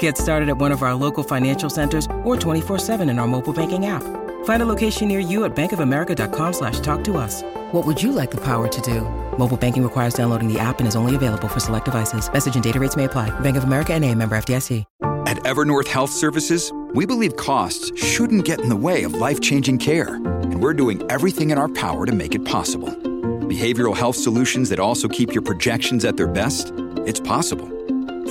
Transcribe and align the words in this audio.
Get 0.00 0.18
started 0.18 0.48
at 0.48 0.58
one 0.58 0.72
of 0.72 0.82
our 0.82 0.94
local 0.94 1.22
financial 1.22 1.70
centers 1.70 2.06
or 2.24 2.34
24-7 2.36 3.08
in 3.08 3.20
our 3.20 3.28
mobile 3.28 3.52
banking 3.52 3.86
app. 3.86 4.02
Find 4.44 4.62
a 4.62 4.66
location 4.66 5.06
near 5.06 5.20
you 5.20 5.44
at 5.44 5.54
bankofamerica.com 5.54 6.52
slash 6.52 6.80
talk 6.80 7.04
to 7.04 7.16
us. 7.16 7.42
What 7.72 7.86
would 7.86 8.02
you 8.02 8.10
like 8.10 8.32
the 8.32 8.40
power 8.40 8.66
to 8.66 8.80
do? 8.80 9.02
Mobile 9.38 9.56
banking 9.56 9.84
requires 9.84 10.14
downloading 10.14 10.52
the 10.52 10.58
app 10.58 10.78
and 10.80 10.88
is 10.88 10.96
only 10.96 11.14
available 11.14 11.46
for 11.46 11.60
select 11.60 11.84
devices. 11.84 12.32
Message 12.32 12.56
and 12.56 12.64
data 12.64 12.80
rates 12.80 12.96
may 12.96 13.04
apply. 13.04 13.30
Bank 13.40 13.56
of 13.56 13.62
America 13.62 13.94
and 13.94 14.04
a 14.04 14.12
member 14.12 14.36
FDIC. 14.36 14.84
At 15.26 15.38
Evernorth 15.38 15.88
Health 15.88 16.12
Services, 16.12 16.72
we 16.94 17.04
believe 17.04 17.36
costs 17.36 17.90
shouldn't 18.00 18.44
get 18.44 18.60
in 18.60 18.68
the 18.68 18.76
way 18.76 19.02
of 19.02 19.14
life-changing 19.14 19.78
care. 19.78 20.14
And 20.14 20.62
we're 20.62 20.72
doing 20.72 21.02
everything 21.10 21.50
in 21.50 21.58
our 21.58 21.68
power 21.68 22.06
to 22.06 22.12
make 22.12 22.36
it 22.36 22.44
possible. 22.44 22.90
Behavioral 22.90 23.96
health 23.96 24.14
solutions 24.14 24.68
that 24.68 24.78
also 24.78 25.08
keep 25.08 25.34
your 25.34 25.42
projections 25.42 26.04
at 26.04 26.16
their 26.16 26.28
best? 26.28 26.72
It's 27.06 27.18
possible. 27.18 27.68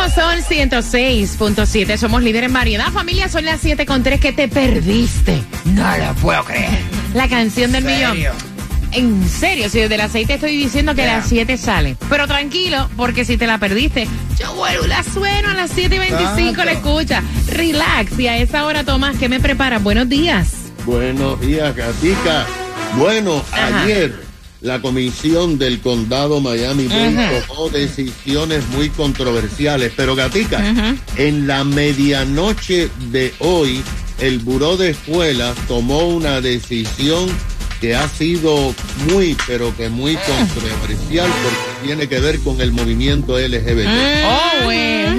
Nuevo 0.00 0.14
Sol 0.14 0.42
106.7. 0.48 1.98
Somos 1.98 2.22
líderes 2.22 2.48
en 2.48 2.54
variedad. 2.54 2.90
Familia, 2.90 3.28
son 3.28 3.44
las 3.44 3.60
7 3.60 3.84
con 3.84 4.02
3 4.02 4.18
que 4.18 4.32
te 4.32 4.48
perdiste. 4.48 5.42
No 5.66 5.84
lo 5.98 6.14
puedo 6.14 6.42
creer. 6.42 6.70
La 7.12 7.28
canción 7.28 7.70
del 7.72 7.84
millón. 7.84 8.16
En 8.92 9.28
serio, 9.28 9.68
si 9.68 9.78
desde 9.80 9.98
las 9.98 10.12
6 10.12 10.26
te 10.26 10.34
estoy 10.34 10.56
diciendo 10.56 10.94
que 10.94 11.02
a 11.02 11.18
las 11.18 11.28
7 11.28 11.54
sale. 11.58 11.98
Pero 12.08 12.26
tranquilo, 12.26 12.88
porque 12.96 13.26
si 13.26 13.36
te 13.36 13.46
la 13.46 13.58
perdiste, 13.58 14.08
yo 14.38 14.54
vuelvo, 14.54 14.86
la 14.86 15.02
sueno 15.02 15.50
a 15.50 15.54
las 15.54 15.70
7 15.70 15.94
y 15.94 15.98
25, 15.98 16.64
la 16.64 16.72
escucha. 16.72 17.22
Relax. 17.48 18.18
Y 18.18 18.26
a 18.26 18.38
esa 18.38 18.64
hora, 18.64 18.84
Tomás, 18.84 19.18
¿qué 19.18 19.28
me 19.28 19.38
preparas? 19.38 19.82
Buenos 19.82 20.08
días. 20.08 20.54
Buenos 20.86 21.38
días, 21.42 21.76
Gatica. 21.76 22.46
Bueno, 22.96 23.44
Ajá. 23.52 23.82
ayer 23.82 24.29
la 24.60 24.80
comisión 24.80 25.58
del 25.58 25.80
condado 25.80 26.40
Miami-Dade 26.40 27.42
tomó 27.46 27.68
decisiones 27.70 28.66
muy 28.68 28.90
controversiales, 28.90 29.92
pero 29.96 30.14
Gatica, 30.14 30.62
en 31.16 31.46
la 31.46 31.64
medianoche 31.64 32.88
de 33.10 33.32
hoy, 33.38 33.82
el 34.18 34.38
Buró 34.40 34.76
de 34.76 34.90
Escuelas 34.90 35.56
tomó 35.66 36.08
una 36.08 36.40
decisión 36.40 37.28
que 37.80 37.94
ha 37.94 38.06
sido 38.08 38.74
muy, 39.10 39.34
pero 39.46 39.74
que 39.74 39.88
muy 39.88 40.14
controversial 40.16 41.30
porque 41.42 41.86
tiene 41.86 42.08
que 42.08 42.20
ver 42.20 42.38
con 42.40 42.60
el 42.60 42.72
movimiento 42.72 43.38
LGBT. 43.38 43.88
Oh, 44.26 44.64
güey. 44.64 45.09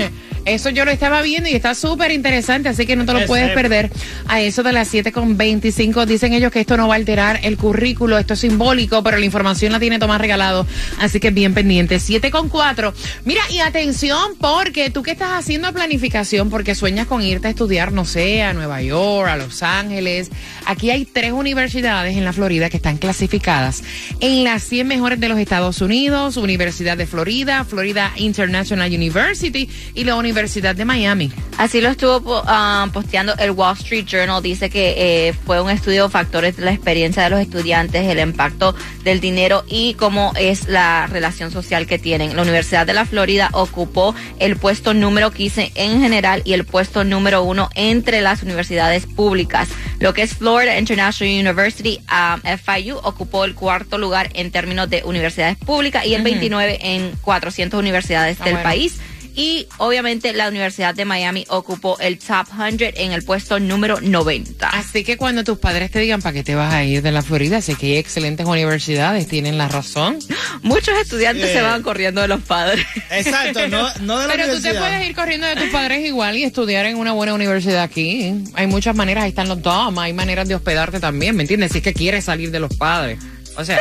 Eso 0.46 0.70
yo 0.70 0.86
lo 0.86 0.92
estaba 0.92 1.22
viendo 1.22 1.50
y 1.50 1.54
está 1.54 1.76
súper 1.76 2.12
interesante, 2.12 2.70
así 2.70 2.86
que 2.86 2.96
no 2.96 3.06
te 3.06 3.14
lo 3.14 3.26
puedes 3.28 3.52
perder. 3.52 3.92
A 4.28 4.42
eso 4.42 4.64
de 4.64 4.72
las 4.72 4.88
7 4.88 5.12
con 5.12 5.38
25 5.38 6.06
dicen 6.06 6.34
ellos 6.34 6.52
que 6.52 6.60
esto 6.60 6.78
no 6.78 6.88
va 6.88 6.96
a 6.96 6.98
alterar 6.98 7.40
el 7.44 7.58
currículo, 7.58 8.18
esto 8.18 8.34
es 8.34 8.40
simbólico, 8.40 9.04
pero 9.04 9.18
la 9.18 9.26
información 9.26 9.72
la 9.72 9.80
tiene 9.80 10.00
Tomás 10.00 10.20
regalado, 10.20 10.66
así 11.00 11.20
que 11.20 11.30
bien 11.30 11.54
pendiente. 11.54 12.00
7 12.00 12.32
con 12.32 12.50
4. 12.50 12.94
Mira, 13.26 13.42
y 13.52 13.60
atención, 13.60 14.34
porque 14.40 14.90
tú 14.90 15.04
que 15.04 15.12
estás 15.12 15.32
haciendo 15.34 15.72
planificación, 15.72 16.50
porque 16.50 16.74
sueñas 16.74 17.06
con 17.06 17.22
irte 17.22 17.48
a 17.48 17.52
estudiar, 17.52 17.92
no 17.92 18.06
sé, 18.06 18.42
a 18.42 18.54
Nueva 18.54 18.82
York, 18.82 19.30
a 19.30 19.38
Los 19.38 19.62
Ángeles. 19.62 20.32
Aquí 20.66 20.90
hay 20.90 21.06
tres 21.06 21.34
universidades 21.34 22.18
en 22.18 22.26
la 22.26 22.34
Florida 22.34 22.70
que 22.70 22.78
están 22.78 22.98
clasificadas 22.98 23.84
en 24.20 24.44
las 24.44 24.64
100 24.64 24.88
mejores 24.88 25.20
de 25.20 25.30
los 25.30 25.38
Estados 25.38 25.82
Unidos, 25.82 26.38
Universidad 26.38 26.98
de 26.98 27.06
Florida, 27.06 27.64
Florida 27.64 28.12
International 28.16 28.92
University 28.92 29.70
y 29.94 30.04
la 30.04 30.16
Universidad 30.16 30.31
de 30.34 30.86
Miami. 30.86 31.32
Así 31.58 31.82
lo 31.82 31.90
estuvo 31.90 32.42
ah, 32.48 32.88
posteando 32.94 33.36
el 33.38 33.52
Wall 33.52 33.78
Street 33.78 34.06
Journal. 34.06 34.42
Dice 34.42 34.70
que 34.70 35.28
eh, 35.28 35.34
fue 35.46 35.62
un 35.62 35.70
estudio 35.70 36.06
de 36.06 36.10
factores 36.10 36.58
de 36.58 36.66
la 36.66 36.72
experiencia 36.72 37.24
de 37.24 37.30
los 37.30 37.40
estudiantes, 37.40 38.08
el 38.08 38.20
impacto 38.20 38.74
del 39.04 39.20
dinero 39.20 39.64
y 39.68 39.94
cómo 39.96 40.32
es 40.40 40.68
la 40.68 41.08
relación 41.08 41.52
social 41.52 41.86
que 41.86 42.00
tienen. 42.00 42.36
La 42.36 42.42
Universidad 42.42 42.88
de 42.88 42.94
la 42.94 43.06
Florida 43.06 43.50
ocupó 43.54 44.16
el 44.40 44.56
puesto 44.56 44.94
número 44.94 45.32
15 45.32 45.74
en 45.76 46.02
general 46.02 46.42
y 46.46 46.54
el 46.54 46.66
puesto 46.66 47.04
número 47.04 47.44
uno 47.44 47.70
entre 47.76 48.22
las 48.22 48.42
universidades 48.44 49.06
públicas. 49.06 49.68
Lo 50.00 50.14
que 50.14 50.24
es 50.24 50.34
Florida 50.36 50.80
International 50.80 51.34
University, 51.34 52.00
ah, 52.08 52.40
FIU, 52.44 52.98
ocupó 52.98 53.46
el 53.46 53.54
cuarto 53.54 53.98
lugar 53.98 54.30
en 54.34 54.50
términos 54.52 54.90
de 54.90 55.04
universidades 55.06 55.58
públicas 55.58 56.06
y 56.06 56.16
el 56.16 56.24
29 56.24 56.80
en 56.82 57.12
400 57.22 57.80
universidades 57.80 58.38
Ah, 58.40 58.46
del 58.46 58.54
bueno. 58.54 58.70
país. 58.70 59.00
Y 59.36 59.68
obviamente 59.78 60.34
la 60.34 60.48
Universidad 60.48 60.94
de 60.94 61.06
Miami 61.06 61.46
ocupó 61.50 61.98
el 62.00 62.20
top 62.20 62.48
100 62.56 62.94
en 62.96 63.12
el 63.12 63.24
puesto 63.24 63.60
número 63.60 64.02
90. 64.02 64.70
Así 64.70 65.04
que 65.04 65.18
cuando 65.18 65.44
tus 65.44 65.58
padres 65.58 65.92
te 65.92 66.00
digan 66.00 66.22
para 66.22 66.34
qué 66.34 66.44
te 66.44 66.56
vas 66.56 66.74
a 66.74 66.84
ir 66.84 67.02
de 67.02 67.12
la 67.12 67.22
Florida, 67.22 67.62
sé 67.62 67.76
que 67.76 67.88
hay 67.88 67.98
excelentes 67.98 68.46
universidades, 68.46 69.28
tienen 69.28 69.58
la 69.58 69.68
razón. 69.68 70.20
Muchos 70.62 70.96
estudiantes 71.00 71.52
se 71.52 71.62
van 71.62 71.82
corriendo 71.82 72.22
de 72.22 72.28
los 72.28 72.42
padres. 72.42 72.86
Exacto, 73.10 73.68
no, 73.68 73.88
no 74.02 74.20
de 74.20 74.28
la 74.28 74.34
Pero 74.36 74.56
tú 74.56 74.62
te 74.62 74.74
puedes 74.74 75.08
ir 75.08 75.16
corriendo 75.16 75.48
de 75.48 75.56
tus 75.56 75.70
padres 75.70 76.06
igual 76.06 76.38
y 76.38 76.44
estudiar 76.44 76.86
en 76.86 76.98
una 76.98 77.14
buena 77.14 77.34
universidad 77.34 77.84
aquí. 77.84 78.44
Hay 78.54 78.68
muchas 78.68 78.96
maneras, 78.96 79.24
ahí 79.24 79.30
están 79.30 79.48
los 79.48 79.62
DOM, 79.62 79.98
hay 80.00 80.14
maneras 80.14 80.48
de 80.48 80.56
hospedarte 80.56 81.00
también, 81.00 81.36
¿me 81.36 81.44
entiendes? 81.44 81.72
Si 81.72 81.78
es 81.78 81.84
que 81.84 81.94
quieres 81.94 82.26
salir 82.26 82.52
de 82.52 82.60
los 82.60 82.76
padres. 82.76 83.20
O 83.58 83.66
sea, 83.66 83.80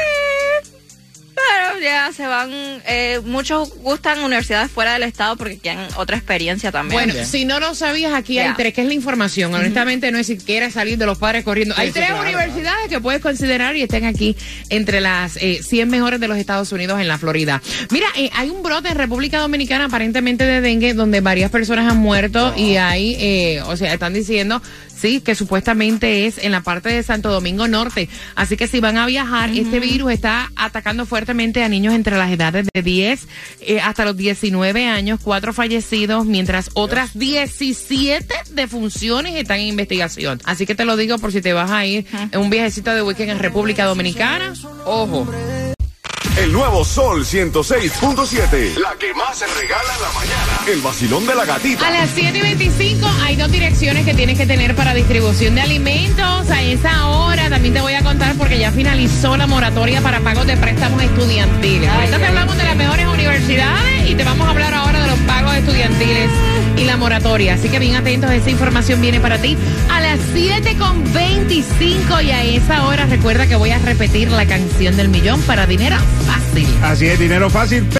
Pero 1.34 1.69
ya 1.80 2.12
se 2.12 2.26
van, 2.26 2.50
eh, 2.86 3.20
muchos 3.24 3.74
gustan 3.76 4.22
universidades 4.22 4.70
fuera 4.70 4.94
del 4.94 5.02
estado 5.04 5.36
porque 5.36 5.58
quieren 5.58 5.86
otra 5.96 6.16
experiencia 6.16 6.72
también. 6.72 7.10
bueno, 7.10 7.24
si 7.24 7.44
no 7.44 7.60
lo 7.60 7.74
sabías, 7.74 8.12
aquí 8.12 8.38
hay 8.38 8.52
tres, 8.54 8.74
que 8.74 8.82
es 8.82 8.86
la 8.86 8.94
información. 8.94 9.54
Honestamente, 9.54 10.10
no 10.10 10.18
es 10.18 10.26
si 10.26 10.36
quieres 10.36 10.74
salir 10.74 10.98
de 10.98 11.06
los 11.06 11.18
padres 11.18 11.44
corriendo. 11.44 11.74
hay 11.76 11.88
sí, 11.88 11.94
tres 11.94 12.08
claro, 12.08 12.22
universidades 12.22 12.88
que 12.88 13.00
puedes 13.00 13.20
considerar 13.20 13.76
y 13.76 13.82
están 13.82 14.04
aquí 14.04 14.36
entre 14.68 15.00
las 15.00 15.36
eh, 15.36 15.60
100 15.62 15.88
mejores 15.88 16.20
de 16.20 16.28
los 16.28 16.36
Estados 16.36 16.70
Unidos 16.72 17.00
en 17.00 17.08
la 17.08 17.18
Florida. 17.18 17.60
Mira, 17.90 18.06
eh, 18.16 18.30
hay 18.34 18.50
un 18.50 18.62
brote 18.62 18.88
en 18.88 18.96
República 18.96 19.40
Dominicana 19.40 19.86
aparentemente 19.86 20.44
de 20.44 20.60
dengue 20.60 20.94
donde 20.94 21.20
varias 21.20 21.50
personas 21.50 21.90
han 21.90 21.98
muerto 21.98 22.54
y 22.56 22.76
hay, 22.76 23.16
eh, 23.18 23.62
o 23.66 23.76
sea, 23.76 23.92
están 23.92 24.12
diciendo 24.12 24.62
Sí, 25.00 25.22
que 25.22 25.34
supuestamente 25.34 26.26
es 26.26 26.36
en 26.36 26.52
la 26.52 26.60
parte 26.60 26.90
de 26.90 27.02
Santo 27.02 27.30
Domingo 27.30 27.66
Norte. 27.66 28.10
Así 28.34 28.58
que 28.58 28.66
si 28.66 28.80
van 28.80 28.98
a 28.98 29.06
viajar, 29.06 29.48
este 29.48 29.80
virus 29.80 30.12
está 30.12 30.52
atacando 30.56 31.06
fuertemente 31.06 31.64
a 31.64 31.69
niños 31.70 31.94
entre 31.94 32.16
las 32.16 32.30
edades 32.30 32.66
de 32.72 32.82
10 32.82 33.26
eh, 33.60 33.80
hasta 33.80 34.04
los 34.04 34.16
19 34.16 34.86
años, 34.86 35.20
cuatro 35.22 35.52
fallecidos, 35.52 36.26
mientras 36.26 36.70
otras 36.74 37.18
17 37.18 38.34
defunciones 38.52 39.34
están 39.36 39.60
en 39.60 39.68
investigación. 39.68 40.40
Así 40.44 40.66
que 40.66 40.74
te 40.74 40.84
lo 40.84 40.96
digo 40.96 41.18
por 41.18 41.32
si 41.32 41.40
te 41.40 41.52
vas 41.52 41.70
a 41.70 41.86
ir 41.86 42.06
en 42.32 42.40
un 42.40 42.50
viajecito 42.50 42.94
de 42.94 43.02
weekend 43.02 43.30
en 43.30 43.38
República 43.38 43.84
Dominicana. 43.84 44.54
Ojo. 44.84 45.26
El 46.36 46.52
nuevo 46.52 46.84
Sol 46.84 47.24
106.7. 47.24 48.76
La 48.76 48.94
que 48.94 49.12
más 49.14 49.38
se 49.38 49.46
regala 49.46 49.94
en 49.94 50.02
la 50.02 50.12
mañana. 50.12 50.72
El 50.72 50.80
vacilón 50.80 51.26
de 51.26 51.34
la 51.34 51.44
gatita. 51.44 51.86
A 51.86 51.90
las 51.90 52.10
7 52.14 52.38
y 52.38 52.40
25 52.40 53.06
hay 53.22 53.36
dos 53.36 53.50
direcciones 53.50 54.04
que 54.04 54.14
tienes 54.14 54.38
que 54.38 54.46
tener 54.46 54.74
para 54.76 54.94
distribución 54.94 55.56
de 55.56 55.62
alimentos. 55.62 56.50
A 56.50 56.62
esa 56.62 57.08
hora 57.08 57.50
también 57.50 57.74
te 57.74 57.80
voy 57.80 57.94
a 57.94 58.02
contar 58.02 58.36
porque 58.36 58.58
ya 58.58 58.70
finalizó 58.70 59.36
la 59.36 59.46
moratoria 59.46 60.00
para 60.00 60.20
pagos 60.20 60.46
de 60.46 60.56
préstamos 60.56 61.02
estudiantiles. 61.02 61.90
Ahorita 61.90 62.18
te 62.18 62.26
hablamos 62.26 62.56
de 62.56 62.64
las 62.64 62.76
mejores 62.76 63.06
universidades 63.06 64.08
y 64.08 64.14
te 64.14 64.24
vamos 64.24 64.46
a 64.46 64.50
hablar 64.50 64.72
ahora 64.72 65.00
de 65.00 65.08
los 65.08 65.18
pagos 65.20 65.56
estudiantiles 65.56 66.30
y 66.76 66.84
la 66.84 66.96
moratoria. 66.96 67.54
Así 67.54 67.68
que 67.68 67.78
bien 67.78 67.96
atentos, 67.96 68.30
esa 68.30 68.50
información 68.50 69.00
viene 69.00 69.20
para 69.20 69.38
ti 69.38 69.56
a 69.90 70.00
las 70.00 70.20
7 70.32 70.76
con 70.78 71.12
25 71.12 72.20
y 72.20 72.30
a 72.30 72.44
esa 72.44 72.86
hora 72.86 73.06
recuerda 73.06 73.46
que 73.46 73.56
voy 73.56 73.70
a 73.70 73.78
repetir 73.78 74.30
la 74.30 74.46
canción 74.46 74.96
del 74.96 75.08
millón 75.08 75.40
para 75.42 75.66
dinero 75.66 75.96
Así 76.82 77.06
es, 77.06 77.18
dinero 77.18 77.50
fácil. 77.50 77.99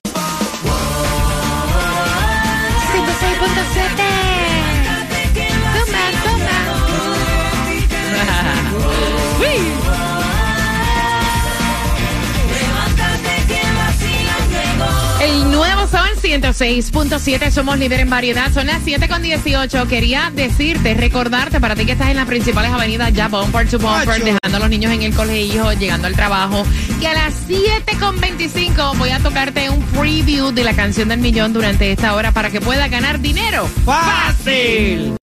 Sol 15.91 16.09
106.7, 16.23 17.51
somos 17.51 17.77
líder 17.77 18.01
en 18.01 18.11
variedad, 18.11 18.53
son 18.53 18.69
las 18.69 18.81
7 18.85 19.09
con 19.09 19.23
18. 19.23 19.89
Quería 19.89 20.31
decirte, 20.33 20.95
recordarte 20.95 21.59
para 21.59 21.75
ti 21.75 21.85
que 21.85 21.93
estás 21.93 22.11
en 22.11 22.17
las 22.17 22.27
principales 22.27 22.71
avenidas 22.71 23.13
ya 23.13 23.27
bumper 23.27 23.69
to 23.69 23.79
bumper, 23.79 24.23
dejando 24.23 24.57
a 24.57 24.61
los 24.61 24.71
niños 24.71 24.93
en 24.93 25.03
el 25.03 25.13
colegio, 25.13 25.73
llegando 25.73 26.07
al 26.07 26.15
trabajo, 26.15 26.65
que 27.01 27.09
a 27.09 27.15
las 27.15 27.35
7 27.49 27.97
con 27.99 28.21
25 28.21 28.95
voy 28.99 29.11
a 29.11 29.19
tocarte 29.19 29.69
un 29.69 29.83
preview 29.83 30.53
de 30.53 30.63
la 30.63 30.75
canción 30.75 31.09
del 31.09 31.19
millón 31.19 31.53
durante 31.53 31.91
esta 31.91 32.15
hora 32.15 32.31
para 32.31 32.51
que 32.51 32.61
puedas 32.61 32.89
ganar 32.89 33.19
dinero. 33.19 33.69
¡Fácil! 33.85 35.17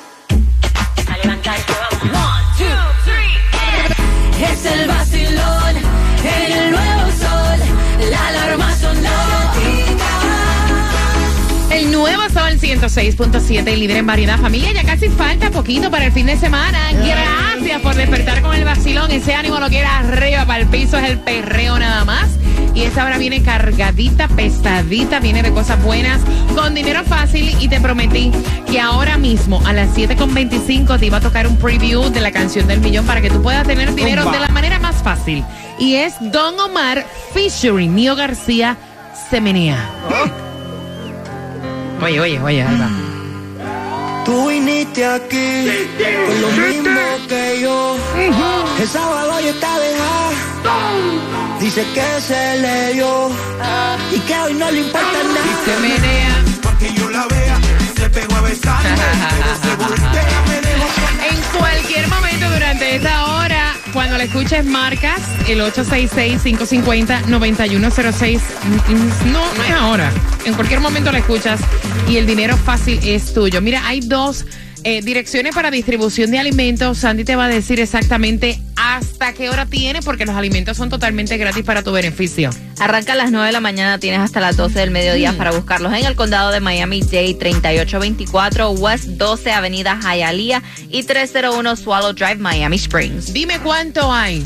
Es 4.40 4.66
el 4.66 4.88
106.7 12.68 13.72
y 13.72 13.75
líder 13.78 13.96
en 13.96 14.06
variedad. 14.06 14.38
Familia, 14.38 14.74
ya 14.74 14.84
casi 14.84 15.08
falta 15.08 15.50
poquito 15.52 15.90
para 15.90 16.08
el 16.08 16.12
fin 16.12 16.25
de 16.25 16.36
semana. 16.36 16.92
Gracias 16.92 17.81
por 17.81 17.96
despertar 17.96 18.42
con 18.42 18.54
el 18.54 18.66
vacilón. 18.66 19.10
Ese 19.10 19.34
ánimo 19.34 19.58
lo 19.58 19.69
queda 19.69 20.00
arriba 20.00 20.46
para 20.46 20.64
el 20.64 20.68
piso, 20.68 20.98
es 20.98 21.10
el 21.10 21.18
perreo 21.19 21.80
nada 21.80 22.04
más. 22.04 22.28
Y 22.75 22.81
esta 22.81 23.06
hora 23.06 23.18
viene 23.18 23.42
cargadita, 23.42 24.28
pesadita, 24.28 25.22
viene 25.22 25.44
de 25.44 25.52
cosas 25.52 25.81
buenas, 25.81 26.19
con 26.56 26.75
dinero 26.75 27.06
fácil. 27.06 27.56
Y 27.62 27.69
te 27.69 27.80
prometí 27.80 28.34
que 28.69 28.81
ahora 28.81 29.18
mismo, 29.18 29.62
a 29.66 29.72
las 29.72 29.96
7.25, 29.96 31.00
te 31.00 31.06
iba 31.06 31.18
a 31.18 31.22
tocar 31.22 31.48
un 31.48 31.56
preview 31.56 32.10
de 32.10 32.19
la 32.19 32.34
canción 32.34 32.68
del 32.68 32.81
millón 32.81 33.06
para 33.06 33.22
que 33.22 33.30
tú 33.30 33.42
puedas 33.42 33.66
tener 33.66 33.96
dinero 33.96 34.30
de 34.30 34.42
la 34.42 34.50
manera 34.50 34.78
más 34.78 34.98
fácil. 35.02 35.42
Y 35.80 35.96
es 35.96 36.16
Don 36.19 36.60
Omar 36.60 37.06
featuring 37.34 37.96
Nio 37.96 38.18
García 38.18 38.75
Semenea. 39.30 39.90
Ah. 40.12 40.47
Oye, 42.02 42.20
oye, 42.20 42.40
oye, 42.42 42.62
ahí 42.62 42.78
va. 42.78 42.90
Tú 44.26 44.50
viniste 44.50 45.06
aquí 45.06 45.68
con 46.28 46.42
lo 46.42 46.50
mismo 46.50 47.00
que 47.28 47.62
yo. 47.62 47.98
El 48.80 48.88
sábado 48.88 49.40
yo 49.40 49.50
estaba 49.50 49.80
dejada. 49.80 50.32
Dice 51.60 51.84
que 51.94 52.22
se 52.22 52.58
le 52.60 52.94
dio 52.94 53.30
y 54.12 54.20
que 54.20 54.40
hoy 54.40 54.54
no 54.54 54.70
le 54.70 54.82
importa 54.82 55.24
nada. 55.24 55.66
Se 55.66 55.80
menea. 55.80 56.44
Pa' 56.62 56.78
que 56.78 56.94
yo 56.94 57.10
la 57.10 57.26
vea, 57.28 57.58
se 57.96 58.10
pegó 58.10 58.36
a 58.36 58.42
besarme, 58.42 58.90
pero 59.32 59.56
se 59.64 59.76
voltea, 59.76 60.44
me 60.48 60.62
dejó 60.62 60.88
En 61.32 61.58
cualquier 61.58 62.08
momento 62.08 62.50
durante 62.52 62.96
esta 62.98 63.26
hora, 63.26 63.67
cuando 63.98 64.16
la 64.16 64.26
escuches, 64.26 64.64
marcas 64.64 65.20
el 65.48 65.60
866-550-9106. 65.60 68.40
No, 69.34 69.42
no 69.56 69.64
es 69.64 69.72
ahora. 69.72 70.12
En 70.46 70.54
cualquier 70.54 70.82
momento 70.82 71.12
la 71.12 71.18
escuchas 71.18 71.60
y 72.08 72.18
el 72.18 72.28
dinero 72.28 72.56
fácil 72.58 73.00
es 73.02 73.34
tuyo. 73.34 73.60
Mira, 73.60 73.88
hay 73.88 74.02
dos 74.02 74.46
eh, 74.84 75.02
direcciones 75.02 75.56
para 75.56 75.72
distribución 75.72 76.32
de 76.32 76.40
alimentos. 76.40 77.00
Sandy 77.00 77.24
te 77.24 77.36
va 77.36 77.46
a 77.46 77.50
decir 77.50 77.80
exactamente 77.80 78.60
hasta 78.76 79.34
qué 79.34 79.50
hora 79.50 79.66
tiene, 79.66 80.02
porque 80.02 80.26
los 80.26 80.36
alimentos 80.36 80.78
son 80.78 80.90
totalmente 80.90 81.38
gratis 81.38 81.64
para 81.64 81.84
tu 81.84 81.92
beneficio. 81.92 82.50
Arranca 82.80 83.14
a 83.14 83.16
las 83.16 83.32
9 83.32 83.48
de 83.48 83.54
la 83.54 83.60
mañana, 83.60 84.00
tienes 84.00 84.20
hasta 84.20 84.40
las 84.40 84.58
12 84.58 84.80
del 84.80 84.92
mediodía 84.92 85.34
para 85.34 85.52
buscarlos 85.52 85.94
en 85.94 86.06
el 86.06 86.16
condado 86.16 86.52
de 86.52 86.60
Miami-Dade, 86.60 87.36
3824 87.36 88.72
West 88.72 89.06
12 89.06 89.52
Avenida 89.52 90.00
Hialeah 90.02 90.62
y 90.90 91.04
301 91.04 91.76
Swallow 91.76 92.14
Drive, 92.14 92.38
Miami 92.38 92.76
Springs. 92.78 93.34
Dime 93.34 93.60
cuánto 93.60 94.12
hay. 94.12 94.44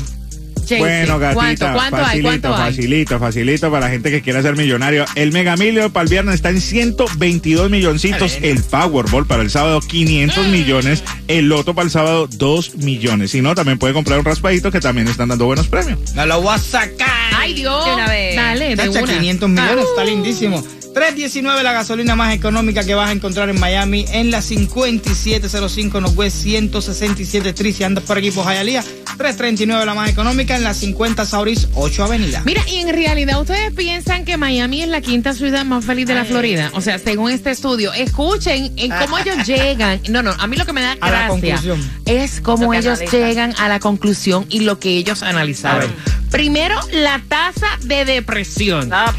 Bueno, 0.78 1.18
gatita, 1.18 1.34
¿Cuánto, 1.34 1.66
cuánto 1.72 1.96
hay? 1.96 2.22
facilito, 2.22 2.56
facilito, 2.56 3.18
facilito 3.18 3.70
para 3.70 3.86
la 3.86 3.92
gente 3.92 4.10
que 4.10 4.22
quiera 4.22 4.42
ser 4.42 4.56
millonario. 4.56 5.04
El 5.14 5.32
Mega 5.32 5.56
para 5.92 6.04
el 6.04 6.08
viernes 6.08 6.36
está 6.36 6.50
en 6.50 6.60
122 6.60 7.70
milloncitos. 7.70 8.38
El 8.42 8.62
Powerball 8.62 9.26
para 9.26 9.42
el 9.42 9.50
sábado, 9.50 9.80
500 9.80 10.46
millones. 10.48 11.04
El 11.28 11.48
Loto 11.48 11.74
para 11.74 11.84
el 11.84 11.90
sábado, 11.90 12.28
2 12.30 12.76
millones. 12.76 13.30
Si 13.30 13.40
no, 13.40 13.54
también 13.54 13.78
puede 13.78 13.94
comprar 13.94 14.18
un 14.18 14.24
raspadito 14.24 14.70
que 14.70 14.80
también 14.80 15.08
están 15.08 15.28
dando 15.28 15.46
buenos 15.46 15.68
premios. 15.68 15.98
Me 16.14 16.26
lo 16.26 16.40
voy 16.40 16.54
a 16.54 16.58
sacar. 16.58 17.31
Ay, 17.42 17.54
Dios. 17.54 17.84
De 17.84 17.94
una 17.94 18.08
vez. 18.08 18.36
Dale, 18.36 18.68
de 18.70 18.76
Tacha, 18.76 19.02
una. 19.02 19.12
500 19.18 19.48
millones, 19.48 19.84
está 19.90 20.04
lindísimo. 20.04 20.62
319 20.94 21.62
la 21.62 21.72
gasolina 21.72 22.14
más 22.16 22.34
económica 22.34 22.84
que 22.84 22.94
vas 22.94 23.08
a 23.08 23.12
encontrar 23.12 23.48
en 23.48 23.58
Miami 23.58 24.04
en 24.12 24.30
la 24.30 24.42
5705 24.42 26.00
Northwest 26.02 26.36
167 26.42 27.48
Street 27.48 27.74
si 27.74 27.84
andas 27.84 28.04
por 28.04 28.18
aquí 28.18 28.30
por 28.30 28.44
Hialeah. 28.44 28.82
339 29.16 29.86
la 29.86 29.94
más 29.94 30.10
económica 30.10 30.56
en 30.56 30.64
la 30.64 30.74
50 30.74 31.24
Sauris 31.24 31.68
8 31.74 32.04
Avenida. 32.04 32.42
Mira, 32.44 32.62
y 32.68 32.76
en 32.78 32.88
realidad 32.90 33.40
ustedes 33.40 33.72
piensan 33.72 34.24
que 34.24 34.36
Miami 34.36 34.82
es 34.82 34.88
la 34.88 35.00
quinta 35.00 35.32
ciudad 35.32 35.64
más 35.64 35.84
feliz 35.84 36.06
de 36.06 36.14
la 36.14 36.24
Florida. 36.24 36.70
O 36.74 36.80
sea, 36.80 36.98
según 36.98 37.30
este 37.30 37.50
estudio, 37.50 37.92
escuchen 37.92 38.72
en 38.76 38.90
cómo 38.90 39.18
ellos 39.18 39.46
llegan. 39.46 40.00
No, 40.10 40.22
no, 40.22 40.32
a 40.38 40.46
mí 40.46 40.56
lo 40.56 40.66
que 40.66 40.72
me 40.72 40.82
da 40.82 40.92
A 41.00 41.10
la 41.10 41.28
gracia 41.28 41.28
conclusión. 41.28 41.90
es 42.06 42.40
cómo 42.40 42.74
ellos 42.74 42.98
analizan. 43.00 43.20
llegan 43.20 43.54
a 43.58 43.68
la 43.68 43.80
conclusión 43.80 44.44
y 44.48 44.60
lo 44.60 44.78
que 44.78 44.90
ellos 44.90 45.22
analizaron. 45.22 45.90
Primero, 46.32 46.74
la 46.92 47.22
tasa 47.28 47.66
de 47.82 48.04
depresión. 48.04 48.88
Ah. 48.92 49.14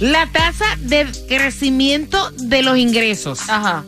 La 0.00 0.26
tasa 0.32 0.64
de 0.80 1.06
crecimiento 1.28 2.30
de 2.32 2.62
los 2.62 2.76
ingresos. 2.78 3.40
Ajá. 3.48 3.84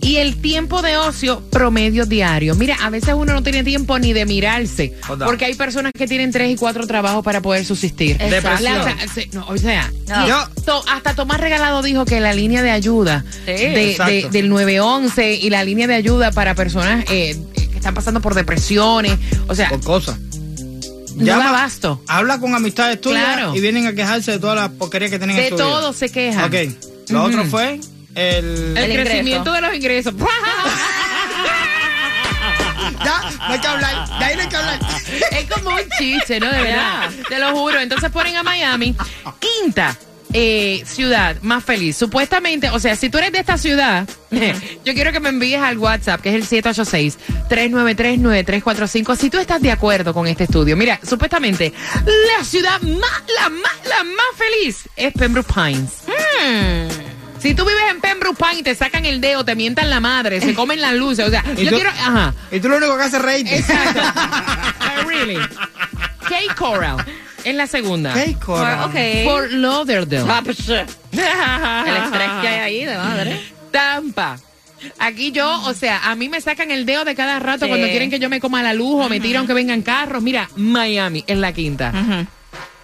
Y 0.00 0.16
el 0.18 0.36
tiempo 0.40 0.80
de 0.80 0.96
ocio 0.96 1.42
promedio 1.50 2.06
diario. 2.06 2.54
Mira, 2.54 2.76
a 2.80 2.88
veces 2.90 3.14
uno 3.14 3.32
no 3.32 3.42
tiene 3.42 3.64
tiempo 3.64 3.98
ni 3.98 4.12
de 4.12 4.24
mirarse. 4.26 4.94
Joda. 5.06 5.26
Porque 5.26 5.44
hay 5.46 5.54
personas 5.54 5.92
que 5.92 6.06
tienen 6.06 6.30
tres 6.30 6.52
y 6.52 6.56
cuatro 6.56 6.86
trabajos 6.86 7.24
para 7.24 7.40
poder 7.42 7.64
subsistir. 7.64 8.16
La- 8.20 8.38
o 8.38 8.58
sea, 8.58 8.96
se- 9.12 9.26
no, 9.32 9.46
o 9.48 9.56
sea, 9.58 9.90
No. 10.08 10.24
y 10.24 10.28
Yo- 10.28 10.48
to- 10.64 10.84
hasta 10.88 11.14
Tomás 11.14 11.40
Regalado 11.40 11.82
dijo 11.82 12.04
que 12.04 12.20
la 12.20 12.32
línea 12.32 12.62
de 12.62 12.70
ayuda 12.70 13.24
Sí, 13.44 13.52
de- 13.52 13.96
de- 14.06 14.28
del 14.30 14.48
911 14.48 15.34
y 15.34 15.50
la 15.50 15.64
línea 15.64 15.86
de 15.88 15.94
ayuda 15.94 16.30
para 16.30 16.54
personas 16.54 17.04
eh, 17.10 17.36
que 17.54 17.76
están 17.76 17.94
pasando 17.94 18.20
por 18.20 18.34
depresiones, 18.34 19.18
o 19.48 19.54
sea, 19.54 19.68
Por 19.70 19.82
cosas. 19.82 20.16
No 21.24 21.38
da 21.38 21.48
abasto. 21.48 22.02
Habla 22.08 22.38
con 22.40 22.54
amistades 22.54 23.00
tuyas 23.00 23.22
Claro. 23.24 23.54
y 23.54 23.60
vienen 23.60 23.86
a 23.86 23.92
quejarse 23.94 24.32
de 24.32 24.38
todas 24.38 24.56
las 24.56 24.70
porquerías 24.70 25.10
que 25.10 25.18
tienen 25.18 25.36
en 25.36 25.42
De 25.44 25.48
su 25.50 25.54
vida. 25.56 25.64
todo 25.64 25.92
se 25.92 26.10
quejan. 26.10 26.44
Ok. 26.44 26.54
Lo 27.10 27.24
otro 27.24 27.44
fue 27.44 27.80
el... 28.14 28.74
El, 28.76 28.78
El 28.78 29.02
crecimiento 29.06 29.52
de 29.52 29.60
los 29.60 29.74
ingresos. 29.74 30.14
Ya, 33.04 33.20
no 33.38 33.52
hay 33.54 33.60
que 33.60 33.66
hablar. 33.66 34.18
De 34.18 34.24
ahí 34.24 34.34
no 34.36 34.42
hay 34.42 34.48
que 34.48 34.56
hablar. 34.56 34.78
Es 35.32 35.50
como 35.50 35.70
un 35.70 35.80
chiste, 35.98 36.40
¿no? 36.40 36.50
De 36.50 36.62
verdad. 36.62 37.10
Te 37.28 37.38
lo 37.38 37.52
juro. 37.56 37.78
Entonces 37.80 38.10
ponen 38.10 38.36
a 38.36 38.42
Miami, 38.42 38.94
quinta 39.38 39.96
eh, 40.32 40.82
ciudad 40.86 41.36
más 41.42 41.64
feliz. 41.64 41.96
Supuestamente, 41.96 42.70
o 42.70 42.78
sea, 42.78 42.94
si 42.96 43.08
tú 43.10 43.18
eres 43.18 43.32
de 43.32 43.38
esta 43.38 43.58
ciudad, 43.58 44.08
yo 44.84 44.94
quiero 44.94 45.12
que 45.12 45.20
me 45.20 45.28
envíes 45.30 45.60
al 45.60 45.78
WhatsApp, 45.78 46.20
que 46.20 46.36
es 46.36 46.52
el 46.52 46.62
786-393-9345, 46.64 49.16
si 49.16 49.30
tú 49.30 49.38
estás 49.38 49.62
de 49.62 49.70
acuerdo 49.70 50.12
con 50.12 50.26
este 50.26 50.44
estudio. 50.44 50.76
Mira, 50.76 51.00
supuestamente, 51.02 51.72
la 52.04 52.44
ciudad 52.44 52.78
más, 52.82 53.22
la 53.40 53.48
más, 53.48 53.72
la 53.84 54.04
más 54.04 54.26
feliz 54.36 54.88
es 54.96 55.12
Pembroke 55.14 55.50
Pines. 55.52 55.90
Si 57.40 57.54
tú 57.54 57.64
vives 57.64 57.82
en 57.90 58.00
Pembroke 58.00 58.36
Pines 58.36 58.58
y 58.58 58.62
te 58.64 58.74
sacan 58.74 59.04
el 59.06 59.20
dedo, 59.20 59.44
te 59.44 59.54
mientan 59.54 59.88
la 59.90 60.00
madre, 60.00 60.40
se 60.40 60.54
comen 60.54 60.80
las 60.80 60.94
luces, 60.94 61.24
o 61.26 61.30
sea, 61.30 61.44
¿Y 61.56 61.64
yo 61.64 61.70
tú? 61.70 61.76
quiero, 61.76 61.90
ajá. 61.90 62.34
Y 62.50 62.58
tú 62.60 62.68
lo 62.68 62.76
único 62.78 62.96
que 62.96 63.02
haces 63.04 63.14
es 63.14 63.22
reírte. 63.22 63.56
Exacto. 63.58 64.02
Uh, 64.88 65.06
really. 65.06 65.36
Cape 66.22 66.48
Coral 66.56 66.96
en 67.50 67.56
la 67.56 67.66
segunda. 67.66 68.12
Hey, 68.16 68.36
Cora. 68.44 68.86
Ok. 68.86 68.94
Fort 69.24 69.50
Lauderdale. 69.52 70.24
Ah, 70.30 70.42
psh. 70.44 70.70
El 70.70 71.96
estrés 71.96 72.30
que 72.40 72.48
hay 72.48 72.58
ahí, 72.60 72.84
de 72.84 72.96
madre. 72.96 73.40
Tampa. 73.70 74.38
Aquí 75.00 75.32
yo, 75.32 75.60
o 75.64 75.74
sea, 75.74 76.08
a 76.10 76.14
mí 76.14 76.28
me 76.28 76.40
sacan 76.40 76.70
el 76.70 76.86
dedo 76.86 77.04
de 77.04 77.14
cada 77.16 77.40
rato 77.40 77.64
Sí. 77.64 77.68
cuando 77.68 77.88
quieren 77.88 78.10
que 78.10 78.20
yo 78.20 78.28
me 78.28 78.40
coma 78.40 78.62
la 78.62 78.74
luz 78.74 79.04
o 79.06 79.08
me 79.08 79.18
tiran 79.18 79.46
que 79.46 79.52
vengan 79.54 79.82
carros. 79.82 80.22
Mira, 80.22 80.48
Miami 80.56 81.24
es 81.26 81.36
la 81.36 81.52
quinta. 81.52 81.92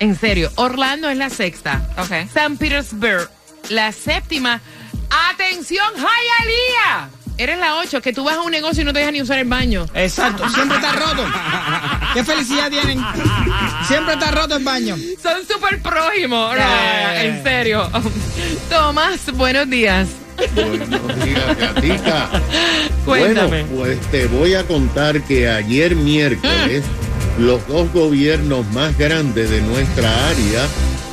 En 0.01 0.17
serio. 0.19 0.51
Orlando 0.57 1.09
es 1.09 1.17
la 1.17 1.31
sexta. 1.31 1.89
Ok. 1.99 2.29
San 2.33 2.57
Petersburg, 2.57 3.31
la 3.69 3.93
séptima. 3.93 4.61
¡Atención, 5.31 5.87
Hialeah! 5.95 7.09
Eres 7.37 7.59
la 7.59 7.77
ocho, 7.77 8.01
que 8.01 8.13
tú 8.13 8.25
vas 8.25 8.37
a 8.37 8.43
un 8.43 8.51
negocio 8.53 8.83
y 8.83 8.85
no 8.85 8.93
te 8.93 9.01
dejan 9.01 9.15
ni 9.15 9.23
usar 9.23 9.39
el 9.39 9.49
baño. 9.49 9.87
Exacto, 9.95 10.49
siempre 10.51 10.77
está 10.79 10.93
roto. 10.93 11.25
¿Qué 12.15 12.23
felicidad 12.23 12.71
tienen? 12.71 13.01
Siempre 13.89 14.15
está 14.15 14.31
roto 14.31 14.57
el 14.57 14.65
baño. 14.65 14.97
Son 15.21 15.45
súper 15.47 15.83
prójimos. 15.83 16.57
No, 16.57 17.13
en 17.13 17.43
serio. 17.43 17.91
Tomás, 18.71 19.33
buenos 19.33 19.69
días. 19.69 20.09
Buenos 20.55 21.25
días, 21.25 21.59
Gatica. 21.59 22.31
Cuéntame. 23.05 23.65
Bueno, 23.65 23.77
pues 23.77 24.01
te 24.13 24.27
voy 24.27 24.55
a 24.55 24.65
contar 24.65 25.23
que 25.23 25.49
ayer 25.49 25.97
miércoles 25.97 26.85
los 27.39 27.67
dos 27.67 27.93
gobiernos 27.93 28.65
más 28.73 28.97
grandes 28.97 29.51
de 29.51 29.61
nuestra 29.63 30.29
área 30.29 30.67